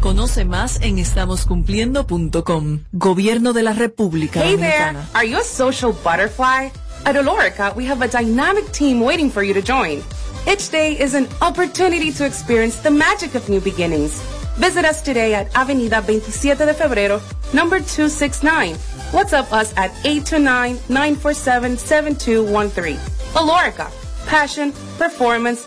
[0.00, 2.80] Conoce más en estamoscumpliendo.com.
[2.92, 4.96] Gobierno de la República Hey there!
[5.12, 6.70] Are you a social butterfly?
[7.04, 10.02] At Olorica, we have a dynamic team waiting for you to join.
[10.46, 14.20] Each day is an opportunity to experience the magic of new beginnings.
[14.56, 17.20] Visit us today at Avenida 27 de Febrero,
[17.54, 18.76] number 269.
[19.12, 22.96] WhatsApp us at 829-947-7213.
[23.34, 23.90] Olorica,
[24.26, 25.66] passion, performance,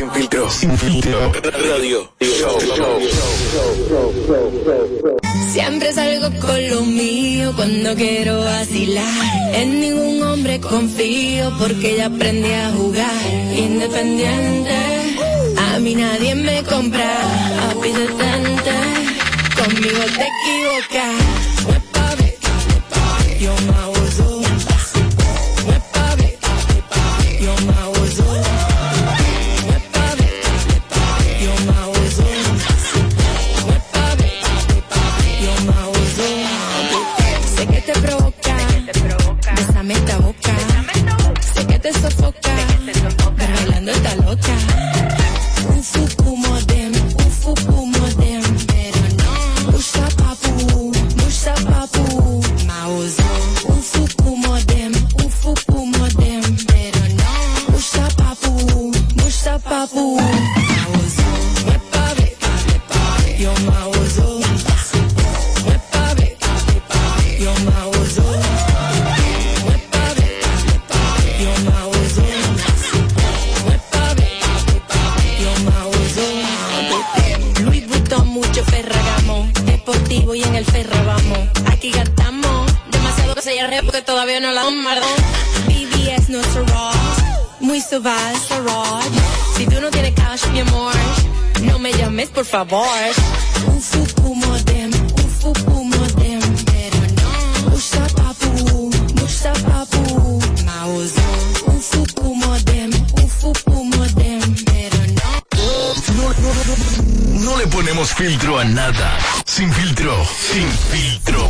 [0.00, 0.50] Sin Filtro.
[0.50, 1.32] Sin Filtro.
[1.68, 2.58] Radio Show.
[5.52, 9.52] Siempre salgo con lo mío cuando quiero vacilar.
[9.52, 13.26] En ningún hombre confío porque ya aprendí a jugar.
[13.54, 14.74] Independiente,
[15.74, 17.18] a mí nadie me compra.
[17.82, 18.78] Detente,
[19.54, 21.39] conmigo te equivocas.
[108.20, 109.18] Filtro a nada.
[109.46, 110.12] Sin filtro.
[110.26, 111.48] Sin filtro.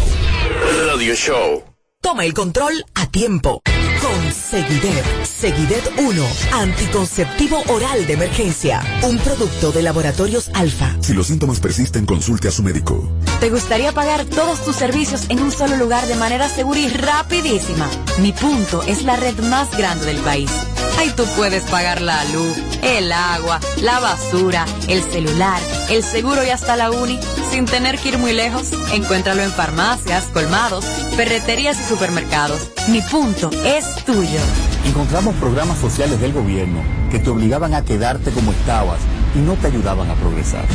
[0.87, 1.65] Radio Show.
[2.01, 3.61] Toma el control a tiempo.
[4.01, 5.05] Con Seguidet.
[5.25, 6.27] Seguidet 1.
[6.53, 8.83] Anticonceptivo oral de emergencia.
[9.03, 10.97] Un producto de laboratorios alfa.
[11.01, 13.11] Si los síntomas persisten, consulte a su médico.
[13.41, 17.89] ¿Te gustaría pagar todos tus servicios en un solo lugar de manera segura y rapidísima?
[18.19, 20.51] Mi punto es la red más grande del país.
[20.99, 26.51] Ahí tú puedes pagar la luz, el agua, la basura, el celular, el seguro y
[26.51, 27.19] hasta la uni
[27.51, 28.73] sin tener que ir muy lejos.
[28.93, 30.85] Encuéntralo en farmacias, colmados,
[31.17, 32.71] ferreterías y supermercados.
[32.89, 34.41] Mi punto es tuyo.
[34.85, 38.99] Encontramos programas sociales del gobierno que te obligaban a quedarte como estabas
[39.35, 40.67] y no te ayudaban a progresar.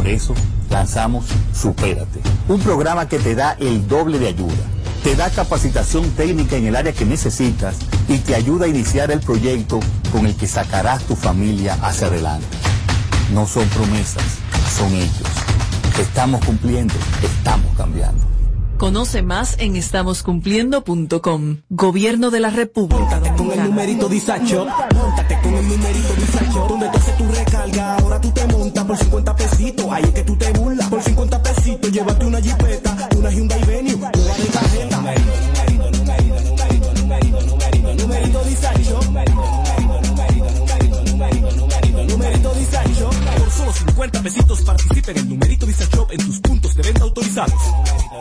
[0.00, 0.34] Por eso
[0.70, 4.64] lanzamos Supérate, un programa que te da el doble de ayuda.
[5.04, 7.76] Te da capacitación técnica en el área que necesitas
[8.08, 9.78] y te ayuda a iniciar el proyecto
[10.10, 12.46] con el que sacarás tu familia hacia adelante.
[13.34, 14.24] No son promesas,
[14.74, 15.28] son hechos.
[16.00, 18.39] Estamos cumpliendo, estamos cambiando.
[18.80, 21.58] Conoce más en estamoscumpliendo.com.
[21.68, 26.96] Gobierno de la República Con el numerito Disacho, montate con el numerito Disacho, donde tú
[26.96, 30.50] haces tu recarga, ahora tú te montas por 50 pesitos, ahí es que tú te
[30.52, 32.89] burlas, por 50 pesitos, llévate una jipeta,
[44.20, 47.60] solo 50 pesitos participa en el numerito Disacho en tus puntos de venta autorizados.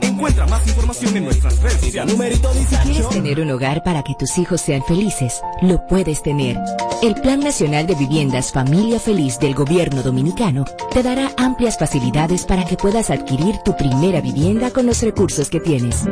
[0.02, 2.14] Encuentra más información en nuestras redes sociales.
[2.14, 2.50] Numerito
[2.84, 5.42] ¿Quieres tener un hogar para que tus hijos sean felices?
[5.62, 6.58] Lo puedes tener.
[7.02, 12.66] El Plan Nacional de Viviendas Familia Feliz del Gobierno Dominicano te dará amplias facilidades para
[12.66, 16.06] que puedas adquirir tu primera vivienda con los recursos que tienes.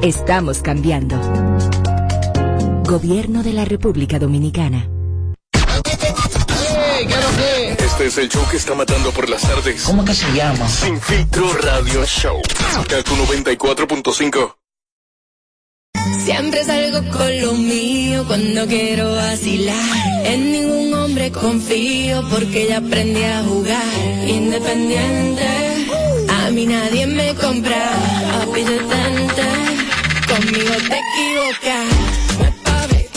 [0.00, 1.16] Estamos cambiando.
[2.88, 4.88] Gobierno de la República Dominicana.
[7.78, 9.82] Este es el show que está matando por las tardes.
[9.82, 10.66] ¿Cómo que se llama?
[10.66, 12.40] Sin filtro radio show.
[12.88, 14.56] Kaku 94.5.
[16.24, 20.24] Siempre salgo con lo mío cuando quiero vacilar.
[20.24, 24.26] En ningún hombre confío porque ya aprendí a jugar.
[24.26, 25.69] Independiente,
[26.50, 27.92] a mí nadie me compra.
[28.32, 29.46] Papi detente,
[30.28, 31.86] conmigo te equivocas.
[32.38, 33.08] No es pa' ver,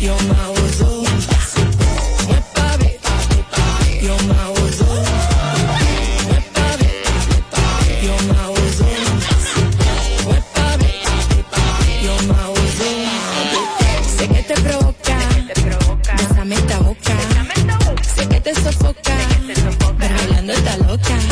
[0.00, 1.02] yo me abuso.
[2.28, 2.98] No es pa' ver,
[4.02, 4.86] yo me abuso.
[6.28, 6.96] No es pa' ver,
[8.06, 8.86] yo me abuso.
[10.24, 10.96] No es pa' ver,
[12.04, 12.88] yo me abuso.
[14.16, 15.16] Sé que te provoca,
[16.16, 17.16] bésame esta boca.
[18.16, 21.29] Sé que te sofoca, pero bailando está loca.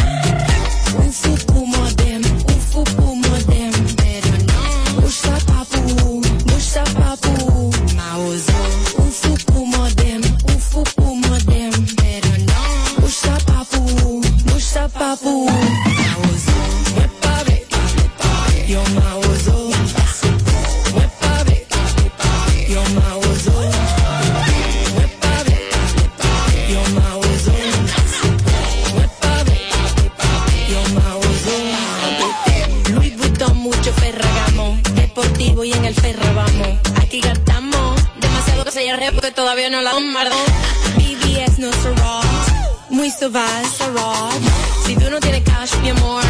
[44.86, 46.24] Si tú no tienes cash, mi amor,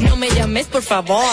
[0.00, 1.24] no me llames por favor.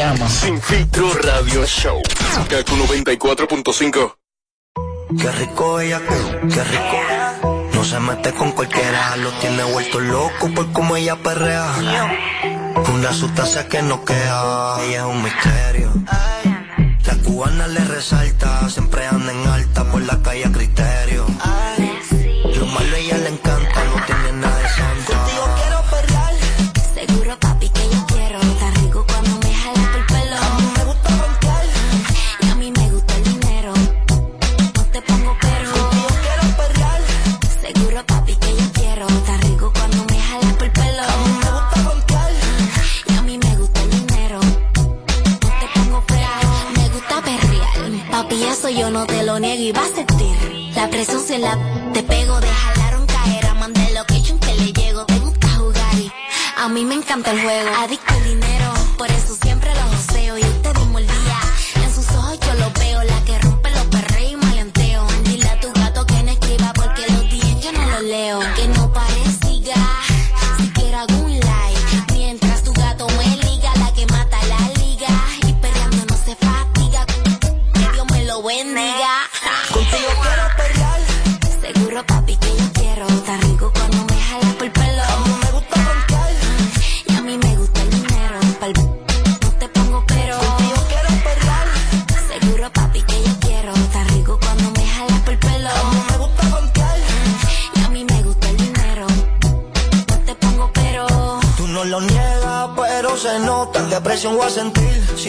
[0.00, 0.28] Llama?
[0.28, 2.00] Sin filtro radio show.
[2.48, 4.16] Kaku 94.5.
[5.20, 6.00] Qué rico ella,
[6.54, 6.98] qué rico.
[7.74, 11.66] No se mete con cualquiera, lo tiene vuelto loco por cómo ella perrea.
[12.94, 15.92] Una sustancia que no queda, ella es un misterio.
[17.06, 21.09] La cubana le resalta, siempre anda en alta por la calle a criterio.
[49.06, 50.36] Te lo niego y vas a sentir
[50.74, 51.58] La presión se la
[51.92, 56.12] te pego de jalaron caer a mandé location que le llego Te gusta jugar y
[56.56, 57.70] a mí me encanta el juego.
[57.78, 59.34] Adicto al dinero, por eso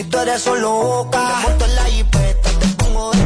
[0.01, 3.19] Si tú eres solo boca, monto en la jipeta, te pongo de...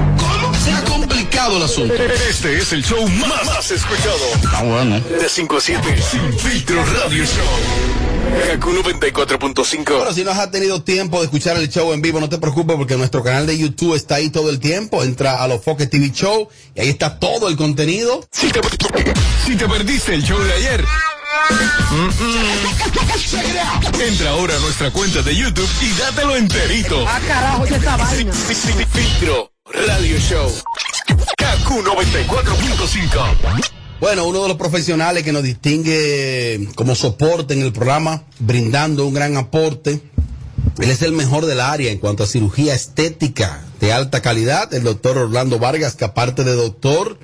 [0.59, 1.93] Se ha complicado el asunto.
[1.93, 4.17] Este es el show más, más escuchado.
[4.51, 4.99] Ah, bueno.
[4.99, 6.01] De 5 a 7.
[6.11, 8.47] Sin filtro radio show.
[8.47, 9.86] Kaku 94.5.
[9.86, 12.76] Bueno, si no has tenido tiempo de escuchar el show en vivo, no te preocupes
[12.76, 15.01] porque nuestro canal de YouTube está ahí todo el tiempo.
[15.01, 18.28] Entra a los Foques TV Show y ahí está todo el contenido.
[18.34, 18.59] Si te,
[19.45, 20.84] si te perdiste el show de ayer.
[23.99, 27.05] Entra ahora a nuestra cuenta de YouTube y dátelo enterito.
[27.07, 28.33] Ah, carajo, ya está vaina.
[28.33, 30.51] Filtro Radio Show.
[31.38, 33.63] Kaku 94.5.
[33.99, 39.13] Bueno, uno de los profesionales que nos distingue como soporte en el programa, brindando un
[39.13, 40.01] gran aporte.
[40.79, 44.83] Él es el mejor del área en cuanto a cirugía estética de alta calidad, el
[44.83, 47.17] doctor Orlando Vargas, que aparte de doctor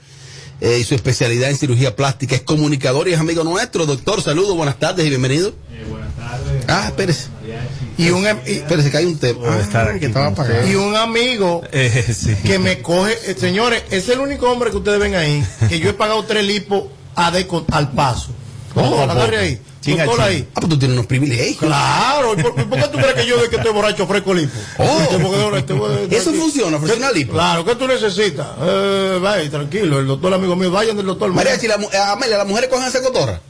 [0.62, 3.86] eh, y su especialidad en cirugía plástica, es comunicador y es amigo nuestro.
[3.86, 5.54] Doctor, saludos, buenas tardes y bienvenido.
[5.90, 6.64] buenas tardes.
[6.68, 7.28] Ah, espérese.
[7.98, 9.40] Y un, y- Espérese, que hay un tema.
[9.46, 10.68] Ah, que estaba apagado.
[10.68, 15.16] y un amigo que me coge, eh, señores, es el único hombre que ustedes ven
[15.16, 16.86] ahí que yo he pagado tres lipos
[17.16, 18.30] a de al paso.
[18.74, 19.62] Doctor, agarre ahí.
[19.84, 20.48] Doctor ahí.
[20.54, 21.58] Ah, pues tú tienes unos privilegios.
[21.58, 24.54] Claro, ¿y por, por qué tú crees que yo de que estoy borracho ofrezco lipo?
[26.10, 27.34] Eso funciona, ofrecer lipo.
[27.34, 28.48] Claro, ¿qué tú necesitas?
[28.62, 31.34] Eh, vaya, tranquilo, el doctor amigo mío, vayan del doctor.
[31.34, 33.42] María, si la, eh, Amelia, las mujeres cogen esa cotorra.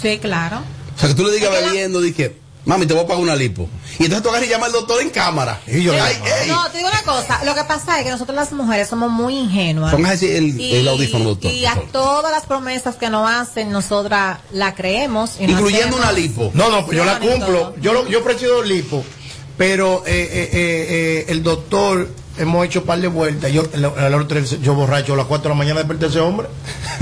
[0.00, 0.62] Sí, claro.
[0.96, 2.36] O sea, que tú le digas bebiendo, di que,
[2.70, 3.68] mami, te voy a pagar una lipo.
[3.98, 5.60] Y entonces tú agarras y llamas al doctor en cámara.
[5.66, 6.48] Y yo, Ay, ey.
[6.48, 7.44] No, te digo una cosa.
[7.44, 9.92] Lo que pasa es que nosotros las mujeres somos muy ingenuas.
[9.92, 11.50] Póngase el, el audífono, doctor.
[11.50, 15.32] Y a todas las promesas que nos hacen, nosotras la creemos.
[15.40, 16.50] y Incluyendo una lipo.
[16.54, 17.74] No, no, pues yo la cumplo.
[17.80, 19.04] Yo, lo- yo he ofrecido lipo,
[19.58, 22.08] pero eh, eh, eh, eh, el doctor,
[22.40, 23.52] hemos hecho un par de vueltas.
[23.52, 26.48] Yo, el, el otro, yo borracho a las 4 de la mañana desperté ese hombre.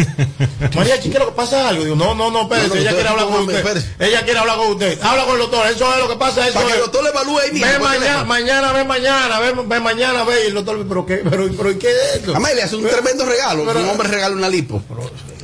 [0.74, 1.84] María, lo que pasa algo.
[1.84, 3.56] Digo, no, no, no, espérese, No, no, ella quiere hablar con usted.
[3.56, 3.94] espérese.
[3.98, 4.98] Ella quiere hablar con usted.
[5.02, 6.46] Habla con el doctor, eso es lo que pasa.
[6.46, 7.66] Eso Para que el doctor le evalúe ahí mismo.
[7.66, 10.44] Ve mañana, mañana, ve mañana, ve, ve mañana, ve.
[10.44, 12.36] Y el doctor, pero qué, pero, pero ¿y qué es esto?
[12.36, 13.64] Amelia, es un tremendo regalo.
[13.66, 14.82] Pero- un hombre regala una lipo.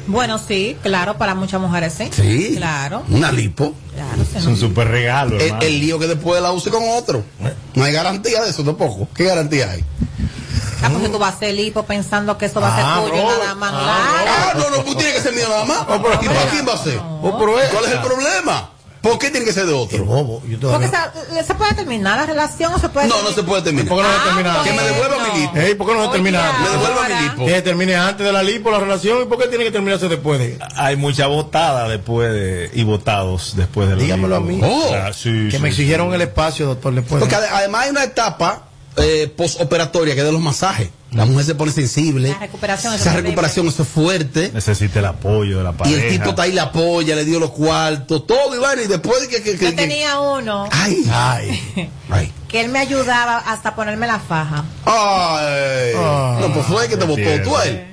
[0.07, 2.09] Bueno, sí, claro, para muchas mujeres sí.
[2.13, 2.55] Sí.
[2.57, 3.03] Claro.
[3.09, 3.75] Una lipo.
[3.95, 7.25] claro sí, Es un super regalo, El, lío que después la use con otro.
[7.75, 9.09] No hay garantía de eso tampoco.
[9.15, 9.85] ¿Qué garantía hay?
[10.83, 13.23] Ah, porque tú vas a hacer lipo pensando que eso va a Ah, ser tuyo
[13.25, 13.39] bro.
[13.39, 13.73] nada más.
[13.75, 14.31] Ah, Claro.
[14.31, 15.79] Ah, no, no, pues tiene que ser mío nada más.
[15.89, 16.99] Oh, pero- ¿Y para quién va a ser?
[16.99, 18.71] Oh, ¿Cuál es el problema?
[19.05, 20.05] ¿Por qué tiene que ser de otro?
[20.05, 20.43] bobo.
[20.49, 23.63] Yo Porque se, se puede terminar la relación o se puede No, no se puede
[23.63, 23.89] terminar.
[23.89, 24.63] ¿Por qué no se Ah, termina?
[24.65, 25.57] Que me devuelva mi lipo.
[25.57, 26.63] Ey, ¿Por qué no se termina Oye, antes?
[26.65, 27.21] Me devuelva ahora.
[27.21, 27.45] mi lipo.
[27.47, 30.09] Que se termine antes de la lipo, la relación, ¿y por qué tiene que terminarse
[30.09, 34.51] después de Hay mucha votada después de, y votados después de la Dígamelo a lipo.
[34.51, 34.61] mí.
[34.65, 34.89] Oh.
[34.89, 35.83] Claro, sí, Que sí, me sí.
[35.83, 37.21] exigieron el espacio, doctor, después.
[37.21, 38.63] Porque ade- además hay una etapa
[38.97, 40.89] eh, postoperatoria que de los masajes.
[41.13, 42.31] La mujer se pone sensible.
[42.31, 44.51] La recuperación Esa recuperación, eso es fuerte.
[44.53, 46.03] Necesita el apoyo de la Y pareja.
[46.07, 49.21] el tipo está ahí, le apoya, le dio los cuartos, todo, y bueno, y después
[49.21, 49.37] de que...
[49.43, 51.91] que, que- Yo que- tenía uno Ay, Ay.
[52.11, 54.65] ay, que él me ayudaba hasta ponerme la faja.
[54.85, 55.93] ay.
[56.41, 57.87] No, pues fue que te botó tú a él.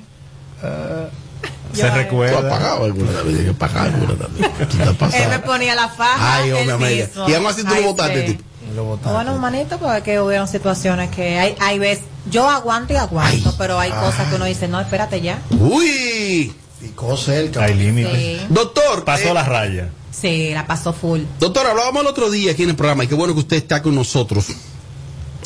[0.62, 2.50] Se Yo- Tú has recuerda.
[2.50, 4.52] pagado alguna vez, tienes que pagar alguna también.
[4.70, 6.36] Tú te has Él me ponía la faja.
[6.38, 7.10] Ay, hombre.
[7.28, 8.26] Y aún así tú lo sí.
[8.26, 8.44] tipo.
[8.76, 9.14] Lo botaste.
[9.14, 13.56] Bueno, manito, porque hubieron situaciones que hay, hay veces, yo aguanto y aguanto, Ay.
[13.58, 15.42] pero hay cosas que uno dice, no, espérate ya.
[15.60, 17.64] Uy, Picó cerca.
[17.66, 18.12] Hay límites.
[18.18, 19.06] Sí, doctor.
[19.06, 19.90] Pasó eh, la raya.
[20.12, 21.22] sí, la pasó full.
[21.40, 23.84] Doctor, hablábamos el otro día aquí en el programa y qué bueno que usted está
[23.84, 24.48] con nosotros.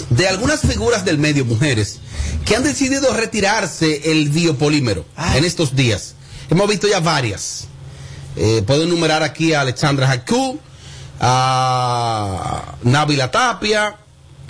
[0.10, 2.00] De algunas figuras del medio, mujeres,
[2.46, 5.06] que han decidido retirarse el biopolímero
[5.36, 6.16] en estos días.
[6.50, 7.68] Hemos visto ya varias.
[8.38, 10.60] Eh, puedo enumerar aquí a Alexandra Jacú,
[11.20, 13.96] a Návila Tapia,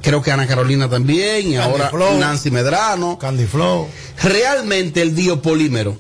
[0.01, 2.19] creo que Ana Carolina también, y Candy ahora Flow.
[2.19, 3.17] Nancy Medrano.
[3.17, 3.87] Candy Flow.
[4.21, 5.97] Realmente el biopolímero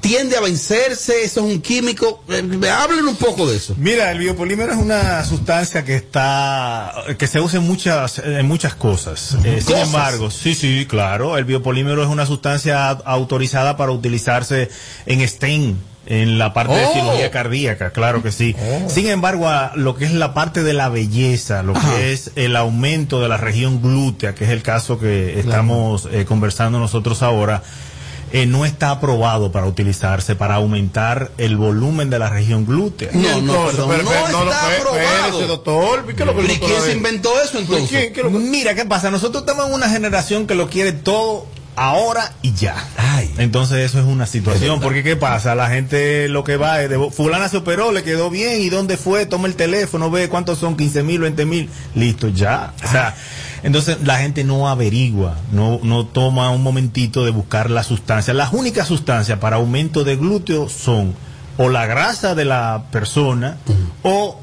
[0.00, 2.22] tiende a vencerse, eso es un químico.
[2.28, 3.74] Eh, Hablen un poco de eso.
[3.76, 8.74] Mira, el biopolímero es una sustancia que está que se usa en muchas en muchas
[8.74, 9.36] cosas.
[9.44, 9.86] Eh, sin ¿Cosas?
[9.86, 14.70] embargo, sí, sí, claro, el biopolímero es una sustancia autorizada para utilizarse
[15.06, 15.76] en stent
[16.10, 16.92] en la parte de Oh.
[16.92, 18.54] cirugía cardíaca, claro que sí.
[18.88, 22.56] Sin embargo, a lo que es la parte de la belleza, lo que es el
[22.56, 27.62] aumento de la región glútea, que es el caso que estamos eh, conversando nosotros ahora,
[28.32, 33.10] eh, no está aprobado para utilizarse para aumentar el volumen de la región glútea.
[33.12, 35.46] No, no, perdón, pero- no pero- está aprobado.
[35.46, 36.14] doctor.
[36.14, 37.88] ¿Qué lo que ¿Y quién se inventó eso entonces?
[38.12, 39.10] ¿Qué es lo Mira, ¿qué pasa?
[39.10, 41.46] Nosotros estamos en una generación que lo quiere todo
[41.76, 42.76] ahora y ya.
[42.96, 43.32] Ay.
[43.38, 45.54] Entonces eso es una situación, porque ¿qué pasa?
[45.54, 48.96] La gente lo que va es, de, fulana se operó, le quedó bien, ¿y dónde
[48.96, 49.26] fue?
[49.26, 52.74] Toma el teléfono, ve cuántos son, 15 mil, 20 mil, listo, ya.
[52.84, 53.14] O sea,
[53.62, 58.34] entonces la gente no averigua, no, no toma un momentito de buscar la sustancia.
[58.34, 61.14] Las únicas sustancias para aumento de glúteo son
[61.56, 63.58] o la grasa de la persona
[64.02, 64.40] o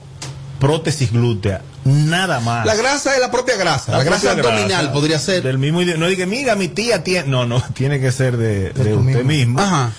[0.59, 2.66] prótesis glútea, nada más.
[2.66, 5.44] La grasa es la propia grasa, la, grasa abdominal grasa podría ser.
[5.44, 7.28] Del mismo no diga, mira, mi tía tiene.
[7.28, 9.60] No, no, tiene que ser de, de usted mismo.
[9.60, 9.92] Ajá.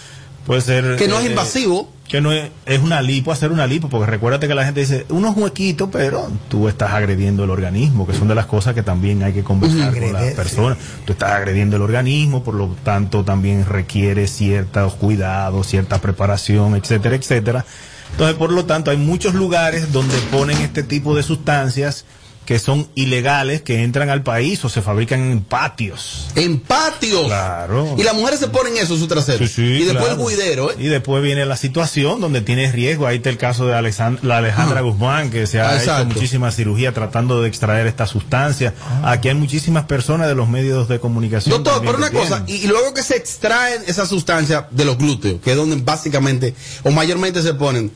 [0.49, 0.97] Puede ser.
[0.97, 1.93] Que no es eh, invasivo.
[2.09, 5.05] Que no es, es una lipo, hacer una lipo, porque recuérdate que la gente dice,
[5.11, 9.23] unos huequitos, pero tú estás agrediendo el organismo, que son de las cosas que también
[9.23, 10.79] hay que conversar con las personas.
[11.05, 17.15] Tú estás agrediendo el organismo, por lo tanto también requiere ciertos cuidados, cierta preparación, etcétera,
[17.17, 17.67] etcétera.
[18.13, 22.05] Entonces, por lo tanto, hay muchos lugares donde ponen este tipo de sustancias
[22.49, 26.29] que son ilegales, que entran al país o se fabrican en patios.
[26.35, 27.27] En patios.
[27.27, 27.95] Claro.
[27.99, 29.47] Y las mujeres se ponen eso en su trasero.
[29.47, 30.13] Sí, sí, y después claro.
[30.15, 30.77] el juidero, ¿eh?
[30.79, 33.07] Y después viene la situación donde tienes riesgo.
[33.07, 36.15] Ahí está el caso de Alexand- la Alejandra Guzmán, que se ha Ah, hecho exacto.
[36.15, 38.73] muchísima cirugía tratando de extraer esta sustancia.
[39.05, 41.63] Aquí hay muchísimas personas de los medios de comunicación.
[41.63, 45.51] Doctor, pero una cosa, y luego que se extraen esa sustancia de los glúteos, que
[45.51, 47.93] es donde básicamente o mayormente se ponen,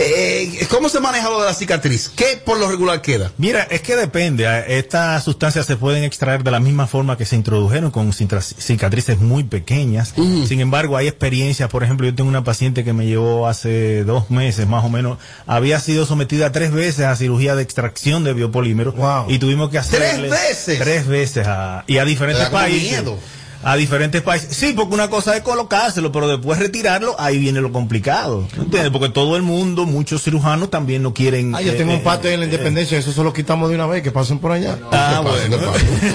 [0.00, 2.08] eh, ¿cómo se maneja lo de la cicatriz?
[2.14, 3.32] ¿Qué por lo regular queda?
[3.36, 4.46] Mira, es que depende.
[4.78, 9.44] Estas sustancias se pueden extraer de la misma forma que se introdujeron con cicatrices muy
[9.44, 10.14] pequeñas.
[10.46, 11.68] Sin embargo, hay experiencias.
[11.68, 15.18] Por ejemplo, yo tengo una paciente que me llevó hace dos meses más o menos.
[15.46, 18.94] Había sido sometida tres veces a cirugía de extracción de biopolímeros.
[19.28, 20.28] Y tuvimos que hacerle.
[20.30, 20.78] veces?
[20.78, 21.46] Tres veces.
[21.46, 22.90] a- y a diferentes países.
[22.90, 23.18] miedo.
[23.64, 24.56] A diferentes países.
[24.56, 28.46] Sí, porque una cosa es colocárselo, pero después retirarlo, ahí viene lo complicado.
[28.56, 28.90] ¿Entiendes?
[28.92, 31.54] Porque todo el mundo, muchos cirujanos también no quieren.
[31.56, 33.86] Ah, yo tengo eh, un patio en la independencia, eso se lo quitamos de una
[33.86, 34.78] vez, que pasen por allá.
[34.92, 35.56] Ah, bueno.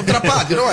[0.01, 0.63] Otra patio, ¿no?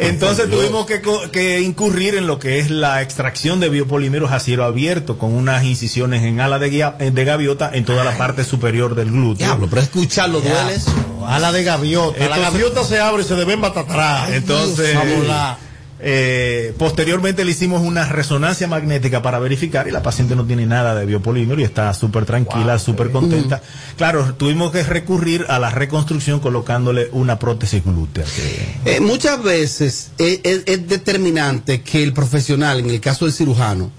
[0.00, 4.40] Entonces tuvimos que, co- que incurrir en lo que es la extracción de biopolímeros a
[4.40, 6.70] cielo abierto, con unas incisiones en ala de,
[7.12, 9.46] de gaviota en toda la parte superior del glúteo.
[9.46, 10.78] Diablo, pero escucharlo duele.
[11.26, 12.18] Ala de gaviota.
[12.18, 14.30] la Entonces- gaviota se abre y se deben atrás.
[14.32, 15.67] Entonces, A volar.
[16.00, 20.94] Eh, posteriormente le hicimos una resonancia magnética para verificar y la paciente no tiene nada
[20.94, 23.62] de biopolímero y está súper tranquila, súper contenta.
[23.96, 28.24] Claro, tuvimos que recurrir a la reconstrucción colocándole una prótesis glútea.
[28.24, 33.34] que- Eh, muchas veces es, es- es determinante que el profesional, en el caso del
[33.34, 33.90] cirujano,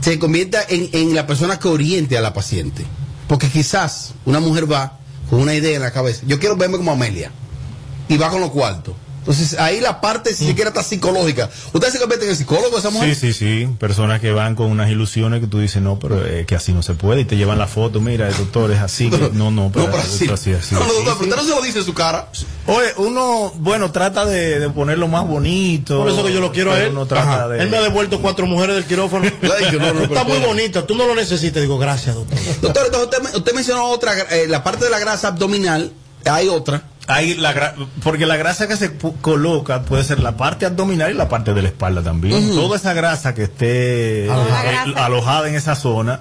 [0.00, 2.84] se convierta en, en la persona que oriente a la paciente.
[3.28, 4.98] Porque quizás una mujer va
[5.30, 6.22] con una idea en la cabeza.
[6.26, 7.30] Yo quiero verme como Amelia.
[8.08, 8.94] Y va con los cuartos.
[9.28, 11.50] Entonces ahí la parte, si siquiera está psicológica.
[11.74, 13.14] ¿Usted se convierte en el psicólogo esa mujer?
[13.14, 13.68] Sí, sí, sí.
[13.78, 16.82] Personas que van con unas ilusiones que tú dices, no, pero eh, que así no
[16.82, 17.20] se puede.
[17.20, 19.10] Y te llevan la foto, mira, el doctor es así.
[19.10, 20.24] que- no, no, pero, No, pero así.
[20.24, 20.74] esto así, así.
[20.74, 21.16] No, no, doctor, sí.
[21.20, 22.28] pero usted no se lo dice en su cara.
[22.66, 25.98] Oye, uno, bueno, trata de, de ponerlo más bonito.
[25.98, 26.90] Por eso que yo lo quiero a él.
[26.92, 27.48] Uno trata Ajá.
[27.48, 27.60] de...
[27.62, 29.30] Él me ha devuelto cuatro mujeres del quirófano.
[29.42, 31.60] No, Está muy bonita, tú no lo necesitas.
[31.62, 32.38] Digo, gracias, doctor.
[32.62, 35.92] Doctor, entonces usted, me- usted mencionó otra, eh, la parte de la grasa abdominal.
[36.24, 36.82] Hay otra.
[37.08, 41.14] Hay la gra- porque la grasa que se coloca puede ser la parte abdominal y
[41.14, 42.50] la parte de la espalda también.
[42.50, 44.72] Toda esa grasa que esté Alojada.
[44.72, 46.20] eh, alojada en esa zona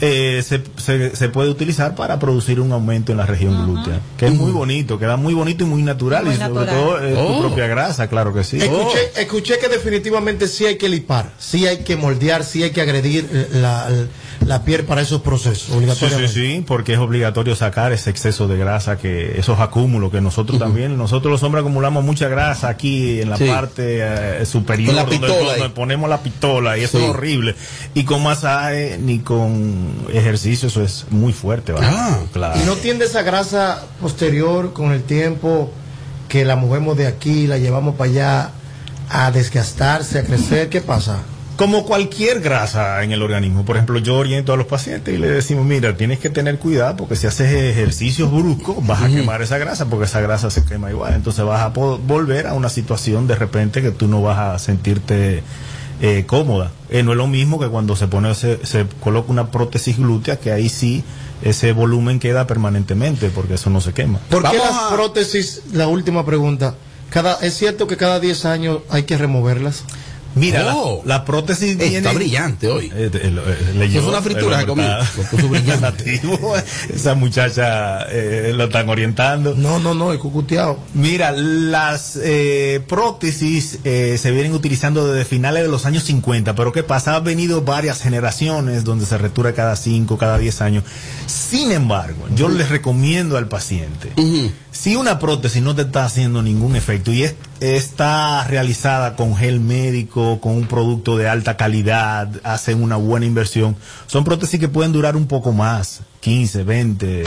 [0.00, 4.26] eh, se, se- se puede utilizar para producir un aumento en la región glútea, que
[4.26, 6.74] es muy bonito, queda muy bonito y muy natural Muy y sobre natural.
[6.74, 7.34] todo eh, Oh.
[7.34, 8.58] tu propia grasa, claro que sí.
[8.58, 12.80] Escuché, escuché que definitivamente sí hay que lipar, sí hay que moldear, sí hay que
[12.80, 13.88] agredir eh, la,
[14.46, 16.32] la piel para esos procesos, Sí, sí, obligatoriamente.
[16.32, 20.96] sí, porque es obligatorio sacar ese exceso de grasa, que esos acúmulos que nosotros también,
[20.96, 23.46] nosotros los hombres acumulamos mucha grasa aquí en la Sí.
[23.46, 27.04] parte eh, superior, la donde, ponemos la pistola y eso Sí.
[27.04, 27.54] es horrible.
[27.94, 31.90] Y con masaje ni con ejercicio eso es muy fuerte, ¿verdad?
[31.92, 32.18] Ah.
[32.32, 32.60] claro.
[32.60, 35.70] Y no tiende esa grasa posterior con el tiempo
[36.28, 38.50] que la movemos de aquí, la llevamos para allá
[39.10, 41.18] a desgastarse, a crecer, ¿qué pasa?
[41.56, 43.64] Como cualquier grasa en el organismo.
[43.64, 46.96] Por ejemplo, yo oriento a los pacientes y le decimos, mira, tienes que tener cuidado
[46.96, 50.90] porque si haces ejercicios bruscos vas a quemar esa grasa porque esa grasa se quema
[50.90, 51.14] igual.
[51.14, 55.42] Entonces vas a volver a una situación de repente que tú no vas a sentirte
[56.00, 56.70] eh, cómoda.
[56.90, 60.38] Eh, no es lo mismo que cuando se pone, se, se coloca una prótesis glútea
[60.38, 61.02] que ahí sí
[61.42, 64.18] ese volumen queda permanentemente porque eso no se quema.
[64.30, 66.74] ¿Por qué las a- prótesis, la última pregunta,
[67.10, 69.84] cada, es cierto que cada 10 años hay que removerlas?
[70.34, 71.02] Mira, la- Oh.
[71.04, 71.98] la, prótesis viene...
[71.98, 72.90] está brillante hoy.
[72.94, 74.64] Eh, eh, es una fritura
[75.50, 76.20] brillante.
[76.94, 79.54] Esa muchacha eh, lo están orientando.
[79.56, 80.78] No, no, no, es cucuteado.
[80.94, 86.72] Mira, las eh, prótesis eh, se vienen utilizando desde finales de los años 50, pero
[86.72, 87.16] ¿qué pasa?
[87.16, 90.84] Han venido varias generaciones donde se retura cada 5, cada 10 años.
[91.26, 94.12] Sin embargo, yo les recomiendo al paciente,
[94.78, 99.58] si una prótesis no te está haciendo ningún efecto y es- está realizada con gel
[99.60, 103.76] médico, con un producto de alta calidad, hacen una buena inversión,
[104.06, 107.24] son prótesis que pueden durar un poco más, 15, 20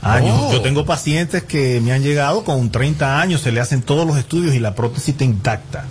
[0.00, 0.34] años.
[0.40, 0.52] Oh.
[0.52, 4.16] Yo tengo pacientes que me han llegado con 30 años, se le hacen todos los
[4.16, 5.84] estudios y la prótesis está intacta.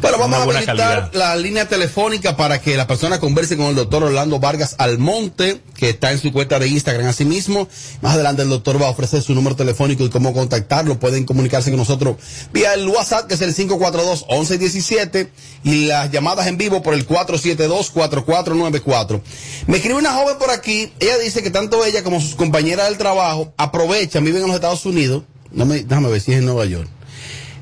[0.00, 1.12] Bueno, vamos a habilitar calidad.
[1.12, 5.90] la línea telefónica para que la persona converse con el doctor Orlando Vargas Almonte, que
[5.90, 7.68] está en su cuenta de Instagram asimismo.
[8.00, 10.98] Más adelante el doctor va a ofrecer su número telefónico y cómo contactarlo.
[10.98, 12.16] Pueden comunicarse con nosotros
[12.52, 15.28] vía el WhatsApp, que es el 542-1117,
[15.64, 19.20] y las llamadas en vivo por el 472-4494.
[19.66, 22.98] Me escribe una joven por aquí, ella dice que tanto ella como sus compañeras del
[22.98, 26.64] trabajo aprovechan, viven en los Estados Unidos, no me, déjame ver si es en Nueva
[26.64, 26.88] York,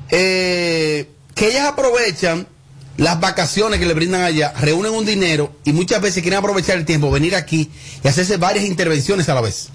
[0.09, 1.07] eh,
[1.41, 2.45] que ellas aprovechan
[2.97, 6.85] las vacaciones que le brindan allá, reúnen un dinero y muchas veces quieren aprovechar el
[6.85, 7.71] tiempo, venir aquí
[8.03, 9.69] y hacerse varias intervenciones a la vez.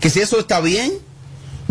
[0.00, 0.92] Que si eso está bien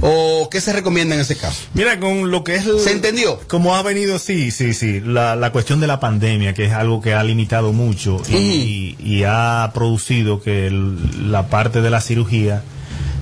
[0.02, 1.62] o qué se recomienda en ese caso.
[1.76, 2.66] Mira, con lo que es...
[2.66, 3.40] el- ¿Se entendió?
[3.48, 5.00] Como ha venido, sí, sí, sí.
[5.02, 9.22] La, la cuestión de la pandemia, que es algo que ha limitado mucho y, y
[9.24, 12.64] ha producido que el- la parte de la cirugía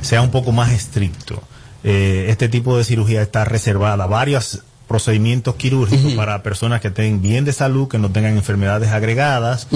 [0.01, 1.43] sea un poco más estricto.
[1.83, 7.21] Eh, este tipo de cirugía está reservada a varios procedimientos quirúrgicos para personas que estén
[7.21, 9.67] bien de salud, que no tengan enfermedades agregadas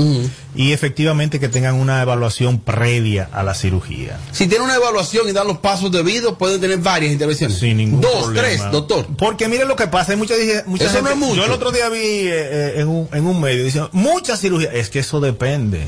[0.56, 4.18] y efectivamente que tengan una evaluación previa a la cirugía.
[4.32, 7.58] Si tiene una evaluación y dan los pasos debidos, pueden tener varias intervenciones.
[7.58, 8.48] Sin ningún Dos, problema.
[8.48, 9.08] tres, doctor.
[9.18, 10.34] Porque mire lo que pasa, hay mucha,
[10.66, 11.36] mucha Eso gente- no es mucho.
[11.36, 14.72] Yo el otro día vi eh, eh, en, un, en un medio diciendo, mucha cirugía,
[14.74, 15.88] es que eso depende.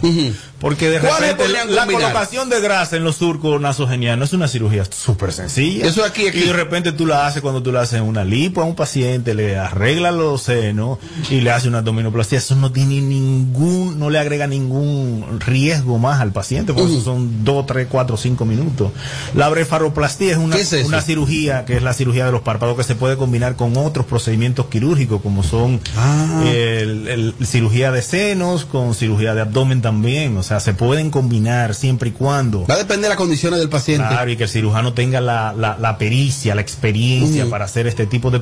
[0.60, 1.88] Porque de ¿Cuáles repente la combinar?
[2.12, 5.88] colocación de grasa en los surcos nasogenianos es una cirugía súper sencilla.
[5.88, 6.40] Eso aquí, aquí.
[6.40, 9.11] Y de repente tú la haces cuando tú le haces una lipo a un paciente,
[9.20, 11.00] le arregla los senos
[11.30, 12.38] y le hace una abdominoplastia.
[12.38, 17.44] Eso no tiene ningún, no le agrega ningún riesgo más al paciente, porque eso son
[17.44, 18.92] 2, 3, 4, 5 minutos.
[19.36, 20.56] La blefaroplastia es una,
[20.86, 24.06] una cirugía que es la cirugía de los párpados que se puede combinar con otros
[24.06, 26.44] procedimientos quirúrgicos como son Ah.
[26.46, 30.38] el, el- cirugía de senos con cirugía de abdomen también.
[30.38, 32.66] O sea, se pueden combinar siempre y cuando.
[32.68, 34.08] Va a depender de las condiciones del paciente.
[34.08, 38.06] Claro, y que el cirujano tenga la, la- la pericia, la experiencia para hacer este
[38.06, 38.40] tipo de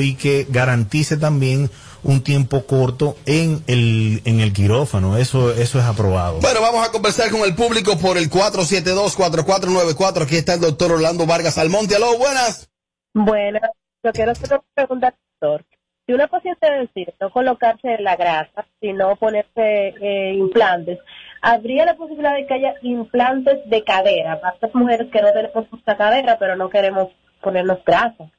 [0.00, 1.70] y que garantice también
[2.02, 5.16] un tiempo corto en el, en el quirófano.
[5.16, 6.40] Eso, eso es aprobado.
[6.40, 10.22] Bueno, vamos a conversar con el público por el 472-4494.
[10.22, 11.96] Aquí está el doctor Orlando Vargas Almonte.
[11.96, 12.70] Aló, buenas.
[13.12, 13.58] Bueno,
[14.04, 15.64] yo quiero hacer una pregunta doctor.
[16.06, 21.00] Si una paciente decide no colocarse la grasa, sino ponerse eh, implantes,
[21.42, 25.66] ¿habría la posibilidad de que haya implantes de cadera para estas mujeres que no tenemos
[25.72, 27.08] mucha cadera, pero no queremos
[27.42, 28.30] ponernos grasa?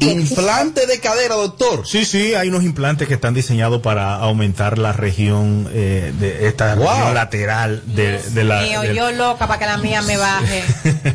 [0.00, 1.82] Implante de cadera, doctor.
[1.86, 6.76] Sí, sí, hay unos implantes que están diseñados para aumentar la región eh, de esta
[6.76, 6.86] Wow.
[6.88, 8.60] región lateral de, de la.
[8.62, 10.62] Mío, del- yo loca para que la mía me baje.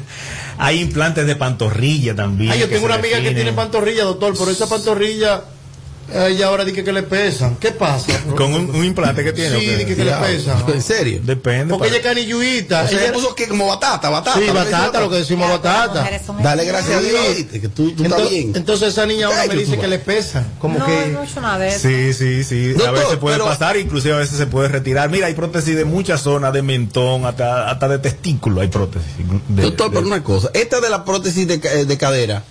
[0.58, 2.52] Hay implantes de pantorrilla también.
[2.52, 5.42] Ay, yo que tengo una amiga que tiene pantorrilla, doctor, pero esa pantorrilla,
[6.14, 7.56] ella ahora dice que le pesan.
[7.58, 8.12] ¿Qué pasa?
[8.36, 9.60] Con un, un implante que tiene.
[9.60, 10.64] Sí, dice que le pesan.
[10.74, 11.22] ¿En serio?
[11.24, 11.74] Depende.
[11.74, 12.84] Porque ella es canilluita.
[12.84, 14.40] O sea, ella puso que como batata, batata.
[14.40, 16.10] Sí, batata, lo que decimos batata.
[16.42, 17.08] Dale gracias a Sí.
[17.10, 18.52] Dios, oíste, que tú, tú estás Entonces, bien.
[18.56, 20.46] entonces esa niña ahora me dice que le pesan.
[20.60, 21.08] Como no, que...
[21.08, 21.88] no he hecho nada de eso.
[21.88, 22.76] Sí, sí, sí.
[22.86, 25.10] a veces puede pero- pasar, inclusive a veces se puede retirar.
[25.10, 29.08] Mira, hay prótesis de muchas zonas, de mentón, hasta, hasta de testículo hay prótesis.
[29.50, 30.50] de- Doctor, de- pero una cosa.
[30.54, 32.44] Esta de la prótesis de, eh, de cadera,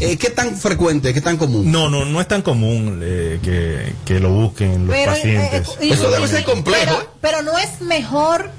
[0.00, 1.70] eh, ¿qué tan frecuente, qué tan común?
[1.70, 5.68] No, no, no es tan común eh, que, que lo busquen los Pero, pacientes.
[5.80, 7.06] eh, y- Eso debe ser complejo, Pero, ¿eh?
[7.20, 8.50] pero no es mejor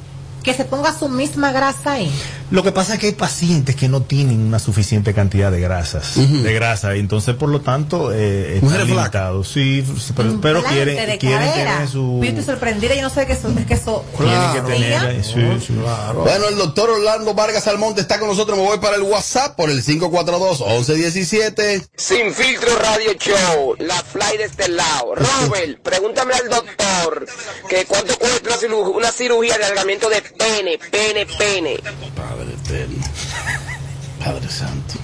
[0.46, 2.10] que se ponga su misma grasa ahí.
[2.52, 6.12] Lo que pasa es que hay pacientes que no tienen una suficiente cantidad de grasas,
[6.16, 9.32] de grasa, y entonces por lo tanto eh, están Mujeres flacas.
[9.34, 9.48] limitados.
[9.50, 9.84] Sí,
[10.42, 11.74] pero, quieren, quieren cadera.
[11.74, 12.20] tener su...
[12.22, 15.42] Yo estoy sorprendida, yo no sé qué eso, que eso Tienen que tener, eh, sí,
[15.66, 15.74] sí.
[16.14, 18.56] Bueno, el doctor Orlando Vargas Almonte está con nosotros.
[18.58, 21.88] Me voy para el WhatsApp por el 542-1117.
[21.98, 25.16] Sin filtro radio show, la fly de este lado.
[25.16, 27.26] Robert, pregúntame al doctor
[27.70, 31.78] que cuánto cuesta una cirugía, una cirugía de alargamiento de pene, pene, pene.
[32.16, 33.04] Padre eterno.
[34.24, 34.96] Padre santo.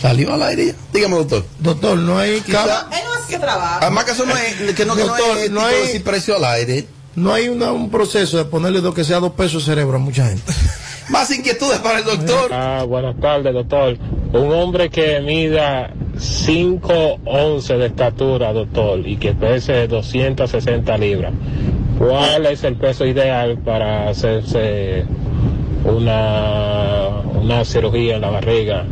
[0.00, 0.74] Salió al aire ya.
[0.92, 1.44] Dígame, doctor.
[1.58, 2.40] Doctor, no hay...
[2.40, 3.78] Quizá- cama- Él no hace su trabajo.
[3.82, 6.36] Además que eso no es, que no, que no Doctor, es no hay- decir precio
[6.36, 6.86] al aire.
[7.16, 10.00] No hay una- un proceso de ponerle lo que sea dos pesos de cerebro a
[10.00, 10.50] mucha gente.
[11.10, 12.50] Más inquietudes para el doctor.
[12.52, 13.98] Ah, buenas tardes, doctor.
[14.32, 21.32] Un hombre que mida 5'11 de estatura, doctor, y que pese 260 libras.
[22.00, 25.04] ¿Cuál es el peso ideal para hacerse
[25.84, 28.86] una, una cirugía en la barriga?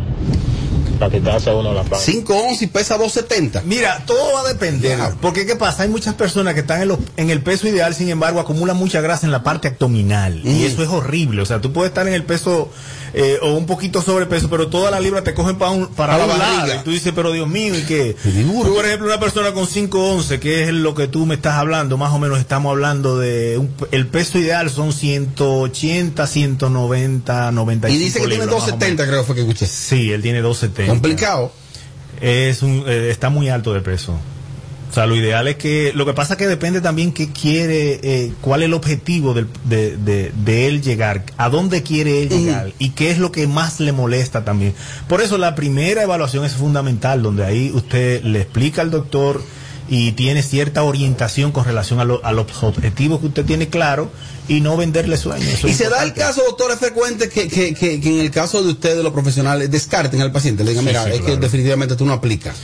[0.98, 2.10] Para quitarse uno la panza.
[2.10, 3.62] 5'11 y pesa 270.
[3.64, 4.98] Mira, todo va a depender.
[5.20, 5.84] Porque, ¿qué pasa?
[5.84, 9.00] Hay muchas personas que están en, los- en el peso ideal, sin embargo, acumulan mucha
[9.00, 10.40] grasa en la parte abdominal.
[10.44, 11.42] Y eso es horrible.
[11.42, 12.70] O sea, tú puedes estar en el peso
[13.14, 16.18] eh, o un poquito sobrepeso, pero todas las libras te cogen pa un- para A
[16.18, 16.56] la un lado.
[16.58, 16.80] barriga.
[16.80, 18.16] Y tú dices, pero Dios mío, ¿y qué?
[18.22, 21.96] Tú, por ejemplo, una persona con 5'11, que es lo que tú me estás hablando,
[21.96, 23.56] más o menos estamos hablando de...
[23.58, 29.06] un- el peso ideal son 180, 190, 95 Y dice que tiene libras, o 270,
[29.06, 29.66] creo fue que escuché.
[29.66, 30.87] Sí, él tiene 270.
[30.88, 31.52] Complicado.
[32.20, 34.18] Es un, eh, está muy alto de peso.
[34.90, 38.00] O sea, lo ideal es que, lo que pasa es que depende también qué quiere,
[38.02, 42.30] eh, cuál es el objetivo del- de, de- de él llegar, a dónde quiere él
[42.30, 44.72] llegar y qué es lo que más le molesta también.
[45.06, 49.42] Por eso la primera evaluación es fundamental, donde ahí usted le explica al doctor
[49.88, 54.10] y tiene cierta orientación con relación a, lo- a los objetivos que usted tiene claro
[54.46, 55.48] y no venderle sueños.
[55.54, 58.30] Eso Y se da el caso, doctor, es frecuente que, que, que, que en el
[58.30, 60.62] caso de ustedes, los profesionales, descarten al paciente.
[60.64, 62.56] Le digan, Sí, mira, sí, es que definitivamente tú no aplicas.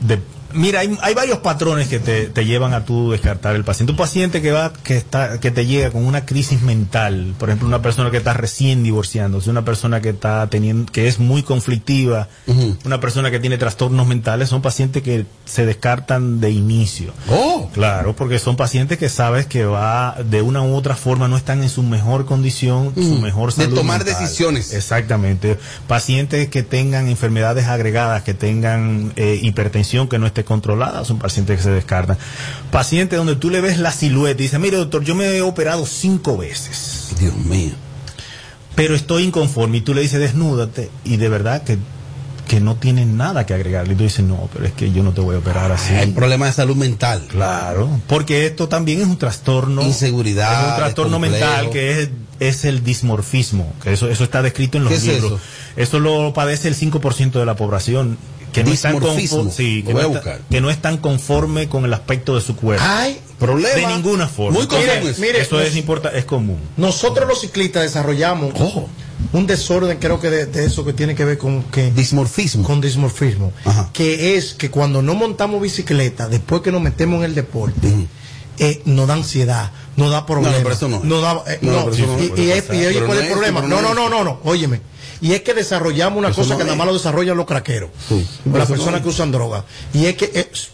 [0.00, 0.20] de-
[0.54, 3.92] mira, hay, hay varios patrones que te, te llevan a tú descartar el paciente.
[3.92, 7.68] Un paciente que va, que está, que te llega con una crisis mental, por ejemplo,
[7.68, 12.28] una persona que está recién divorciándose, una persona que está teniendo, que es muy conflictiva,
[12.84, 17.12] una persona que tiene trastornos mentales, son pacientes que se descartan de inicio.
[17.28, 17.68] Oh.
[17.72, 21.62] Claro, porque son pacientes que sabes que va, de una u otra forma, no están
[21.62, 23.76] en su mejor condición, su mejor De salud.
[23.76, 24.20] tomar mental.
[24.22, 24.72] decisiones.
[24.72, 25.58] Exactamente.
[25.88, 31.56] Pacientes que tengan enfermedades agregadas, que tengan eh, hipertensión que no esté controlada, son pacientes
[31.58, 32.16] que se descartan.
[32.70, 35.86] Pacientes donde tú le ves la silueta y dices, mire doctor, yo me he operado
[35.86, 37.14] cinco veces.
[37.18, 37.72] Dios mío.
[38.74, 41.78] Pero estoy inconforme y tú le dices, desnúdate y de verdad que,
[42.48, 43.94] que no tienen nada que agregarle.
[43.94, 45.94] Y tú dices, no, pero es que yo no te voy a operar así.
[45.94, 47.22] Hay un problema de salud mental.
[47.28, 49.82] Claro, porque esto también es un trastorno.
[49.82, 53.72] Inseguridad, Es un trastorno mental que es, es el dismorfismo.
[53.80, 55.32] Que eso, eso está descrito en los ¿Qué es libros.
[55.34, 55.40] eso?
[55.76, 58.18] Eso lo padece el 5% de la población.
[58.54, 58.92] Que no, están
[59.50, 62.84] sí, que, no está- que están conforme con el aspecto de su cuerpo.
[62.86, 63.74] Ay, problema.
[63.88, 64.58] De ninguna forma.
[64.58, 65.20] Muy común Mire, eso.
[65.20, 66.58] Mire, eso nos- es, importa, es común.
[66.76, 68.54] Nosotros los ciclistas desarrollamos
[69.32, 72.62] un desorden, creo que de, de eso que tiene que ver con que dismorfismo.
[72.64, 73.52] Con dismorfismo,
[73.92, 77.88] que es que cuando no montamos bicicleta, después que nos metemos en el deporte,
[78.58, 80.58] eh, nos da ansiedad, nos da problemas.
[80.58, 81.00] No, pero eso no.
[81.02, 83.60] nos da- eh, No, y, puede y y oye, Pero ¿cuál no es el problema?
[83.62, 84.80] no, no no, no, no, óyeme.
[85.24, 87.90] Y es que desarrollamos una Eso cosa no que nada más lo desarrollan los craqueros,
[88.08, 88.26] Sí.
[88.52, 89.64] las personas no que usan droga.
[89.94, 90.70] Y es que es-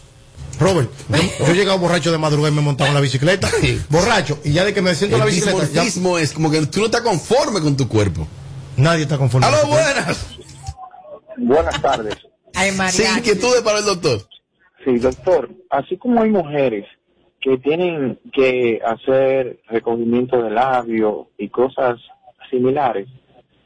[0.59, 3.49] Robert, yo, yo he llegado borracho de madrugada y me he montado en la bicicleta,
[3.89, 5.83] borracho, y ya de que me siento en la El bicicleta, ya-
[6.21, 8.27] es como que tú no estás conforme con tu cuerpo.
[8.75, 9.47] nadie está conforme.
[9.47, 10.25] ¡Aló, buenas!
[11.37, 12.15] Buenas tardes.
[12.53, 14.27] Ay, Sí, inquietudes para el doctor.
[14.83, 16.85] Sí, doctor, así como hay mujeres
[17.39, 21.97] que tienen que hacer recogimiento de labio y cosas
[22.49, 23.07] similares,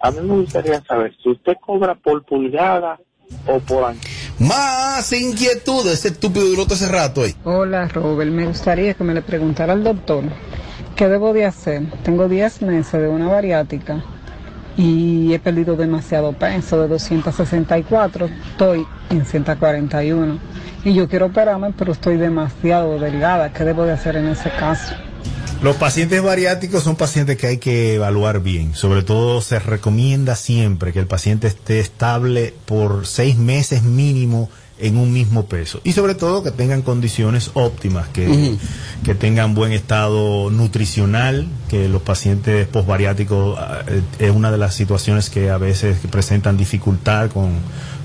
[0.06, 3.00] a mí me gustaría saber si usted cobra por pulgada
[3.48, 4.00] o por año.
[4.38, 7.34] Más inquietudes, ese estúpido duró todo ese rato ahí.
[7.44, 10.24] Hola Robert, me gustaría que me le preguntara al doctor
[10.96, 11.90] qué debo de hacer.
[12.04, 14.04] Tengo 10 meses de una bariátrica
[14.78, 20.38] y he perdido demasiado peso, de 264 estoy en 141
[20.84, 23.52] y yo quiero operarme pero estoy demasiado delgada.
[23.52, 24.94] ¿Qué debo de hacer en ese caso?
[25.62, 28.76] Los pacientes bariátricos son pacientes que hay que evaluar bien.
[28.76, 34.50] Sobre todo se recomienda siempre que el paciente esté estable por seis meses mínimo
[34.80, 35.80] en un mismo peso.
[35.84, 38.58] Y sobre todo que tengan condiciones óptimas, que,
[39.04, 44.76] que tengan buen estado nutricional, que los pacientes posbariátricos ah, eh, es una de las
[44.76, 47.54] situaciones que a veces presentan dificultad con,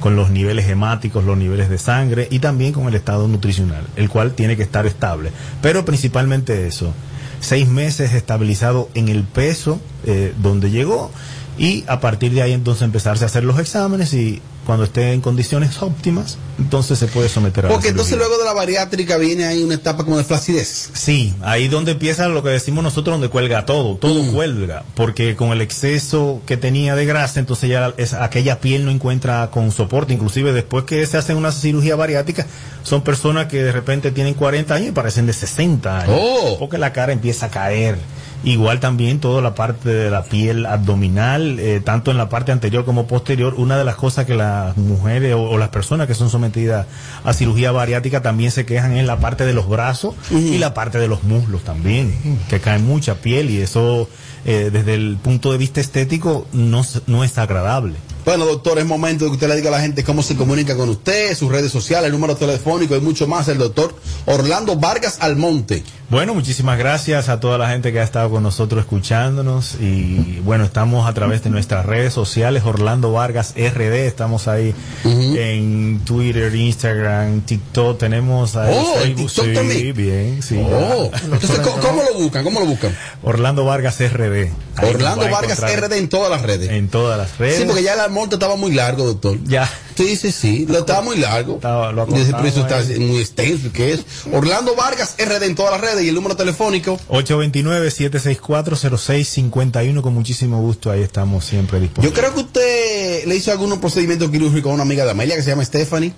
[0.00, 4.08] con los niveles hemáticos, los niveles de sangre y también con el estado nutricional, el
[4.08, 5.32] cual tiene que estar estable.
[5.62, 6.92] Pero principalmente eso,
[7.40, 11.10] seis meses estabilizado en el peso eh, donde llegó
[11.58, 15.20] y a partir de ahí entonces empezarse a hacer los exámenes y cuando esté en
[15.20, 19.44] condiciones óptimas, entonces se puede someter a la Porque entonces luego de la bariátrica viene
[19.46, 20.90] ahí una etapa como de flacidez.
[20.92, 24.32] Sí, ahí donde empieza lo que decimos nosotros, donde cuelga todo, todo Mm.
[24.32, 28.90] cuelga, porque con el exceso que tenía de grasa, entonces ya es, aquella piel no
[28.90, 32.46] encuentra con soporte, inclusive después que se hacen una cirugía bariátrica,
[32.84, 36.56] son personas que de repente tienen 40 años y parecen de 60 años, Oh.
[36.58, 37.98] porque la cara empieza a caer.
[38.42, 42.84] Igual también toda la parte de la piel abdominal, eh, tanto en la parte anterior
[42.84, 46.30] como posterior, una de las cosas que las mujeres o, o las personas que son
[46.30, 46.86] sometidas
[47.24, 50.98] a cirugía bariátrica también se quejan en la parte de los brazos y la parte
[50.98, 52.14] de los muslos también,
[52.48, 54.08] que cae mucha piel y eso
[54.44, 57.96] eh, desde el punto de vista estético no, no es agradable.
[58.24, 60.76] Bueno, doctor, es momento de que usted le diga a la gente cómo se comunica
[60.76, 63.48] con usted, sus redes sociales, el número telefónico y mucho más.
[63.48, 63.94] El doctor
[64.26, 65.82] Orlando Vargas Almonte.
[66.10, 70.64] Bueno, muchísimas gracias a toda la gente que ha estado con nosotros escuchándonos y bueno,
[70.64, 77.42] estamos a través de nuestras redes sociales, Orlando Vargas RD, estamos ahí en Twitter, Instagram,
[77.42, 79.96] TikTok, tenemos ahí Oh, Facebook, TikTok sí, también.
[79.96, 80.60] bien, sí.
[80.60, 82.44] Oh, entonces, ¿cómo, cómo lo buscan?
[82.44, 82.96] ¿Cómo lo buscan?
[83.22, 84.48] Orlando Vargas RD.
[84.76, 86.70] Ahí Orlando Vargas RD en todas las redes.
[86.70, 87.58] En todas las redes.
[87.58, 89.38] Sí, porque ya el Almonte estaba muy largo, doctor.
[89.44, 89.70] Ya.
[89.96, 91.60] Sí, sí, sí, lo estaba muy largo.
[91.62, 94.00] lo Dice, pero eso está acortamos muy extenso, ¿qué es?
[94.32, 96.98] Orlando Vargas RD en todas las redes y el número telefónico.
[97.08, 102.14] 829-764-0651, con muchísimo gusto, ahí estamos siempre disponibles.
[102.14, 105.42] Yo creo que usted le hizo algunos procedimientos quirúrgicos a una amiga de Amelia que
[105.42, 106.14] se llama Stephanie.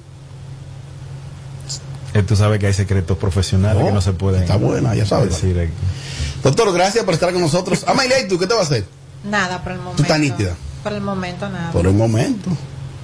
[2.15, 5.31] Eh, tú sabes que hay secretos profesionales que no se pueden está buena, ya sabes.
[5.31, 5.73] decir aquí.
[6.43, 7.85] Doctor, gracias por estar con nosotros.
[7.87, 8.85] Amailey, ¿tú qué te vas a hacer?
[9.25, 9.97] Nada por el momento.
[9.97, 10.55] Tú estás nítida.
[10.83, 11.73] Por el momento nada.
[11.73, 12.51] Por el momento.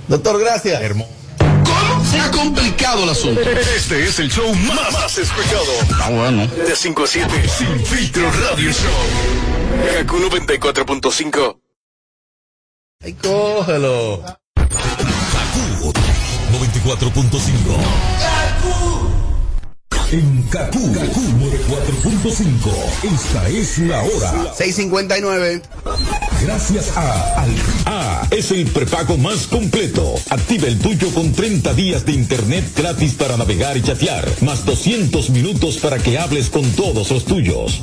[0.09, 0.81] Doctor, gracias.
[0.93, 3.41] ¿Cómo se ha complicado el asunto?
[3.41, 5.65] Este es el show más, más escuchado.
[6.01, 6.47] Ah, bueno.
[6.47, 9.97] De 5 a 7, Sin Filtro Radio Show.
[9.99, 11.59] Kaku 94.5.
[13.01, 14.23] Ay, cógelo.
[16.51, 19.18] 94.5.
[20.11, 23.15] En Kaku, Kaku 94.5.
[23.15, 24.55] Esta es la hora.
[24.55, 25.61] 659.
[26.43, 27.51] Gracias a Al
[27.85, 30.15] A es el prepago más completo.
[30.31, 35.29] Activa el tuyo con 30 días de internet gratis para navegar y chatear, más 200
[35.29, 37.83] minutos para que hables con todos los tuyos.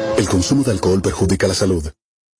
[0.21, 1.83] El consumo de alcohol perjudica la salud.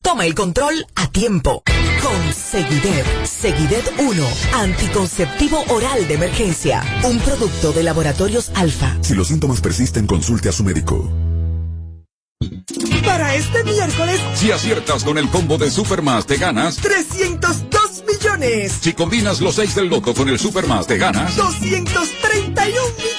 [0.03, 1.63] Toma el control a tiempo.
[2.03, 3.25] Con Seguidet.
[3.25, 4.27] Seguidet 1.
[4.53, 6.83] Anticonceptivo oral de emergencia.
[7.05, 8.95] Un producto de laboratorios alfa.
[9.01, 11.11] Si los síntomas persisten, consulte a su médico.
[13.03, 16.75] Para este miércoles, Si aciertas con el combo de Supermas, te ganas.
[16.75, 18.77] 302 millones.
[18.79, 21.35] Si combinas los 6 del loto con el Supermas, te ganas.
[21.35, 23.10] 231 millones.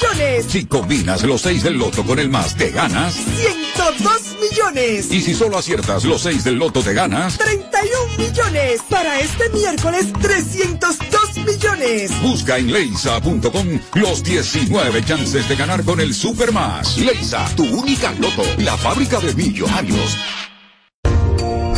[0.49, 3.15] Si combinas los 6 del loto con el más, te ganas.
[3.15, 5.11] 102 millones.
[5.11, 7.39] Y si solo aciertas los 6 del loto, te ganas.
[7.39, 8.81] 31 millones.
[8.89, 12.23] Para este miércoles, 302 millones.
[12.23, 16.99] Busca en leisa.com los 19 chances de ganar con el Supermas.
[16.99, 20.19] Leisa, tu única loto, la fábrica de millonarios.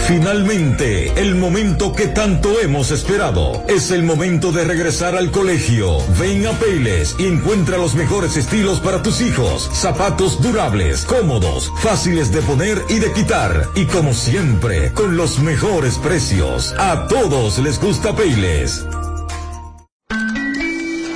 [0.06, 3.64] Finalmente, el momento que tanto hemos esperado.
[3.68, 5.96] Es el momento de regresar al colegio.
[6.18, 9.70] Ven a Payless y encuentra los mejores estilos para tus hijos.
[9.72, 13.70] Zapatos durables, cómodos, fáciles de poner y de quitar.
[13.74, 16.74] Y como siempre, con los mejores precios.
[16.76, 18.84] A todos les gusta Payless.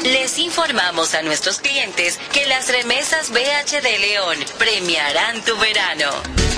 [0.03, 6.58] Les informamos a nuestros clientes que las remesas BH de León premiarán tu verano.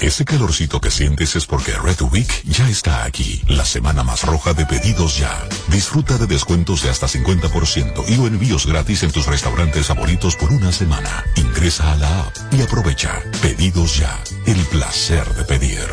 [0.00, 4.54] Ese calorcito que sientes es porque Red Week ya está aquí, la semana más roja
[4.54, 5.46] de pedidos ya.
[5.68, 10.52] Disfruta de descuentos de hasta 50% y o envíos gratis en tus restaurantes favoritos por
[10.52, 11.22] una semana.
[11.36, 13.20] Ingresa a la app y aprovecha.
[13.42, 15.86] Pedidos ya, el placer de pedir.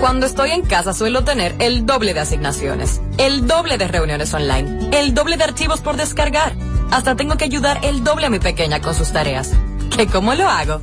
[0.00, 4.90] Cuando estoy en casa suelo tener el doble de asignaciones, el doble de reuniones online,
[4.92, 6.56] el doble de archivos por descargar.
[6.90, 9.52] Hasta tengo que ayudar el doble a mi pequeña con sus tareas.
[9.96, 10.82] ¿Que cómo lo hago?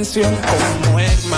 [0.00, 1.29] Canción como que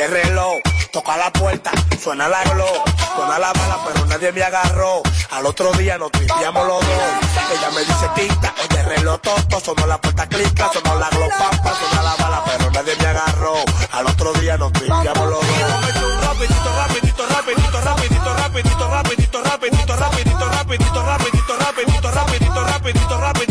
[0.00, 0.60] de reloj.
[0.92, 1.70] Toca la puerta,
[2.02, 2.82] suena la glow,
[3.14, 5.02] suena la bala, pero nadie me agarró.
[5.30, 7.02] Al otro día nos tripiamos los dos.
[7.52, 11.74] Ella me dice quita, oye reloj toto, sonó la puerta clica, sonó la glow papa,
[11.78, 13.54] suena la bala, pero nadie me agarró.
[13.92, 16.24] Al otro día nos tripiamos los dos.
[16.24, 23.18] Rapidito, rapidito, rapidito, rapidito, rapidito, rapidito, rapidito, rapidito, rapidito, rapidito, rapidito, rapidito, rapidito, rapidito, rapidito,
[23.20, 23.49] rapidito.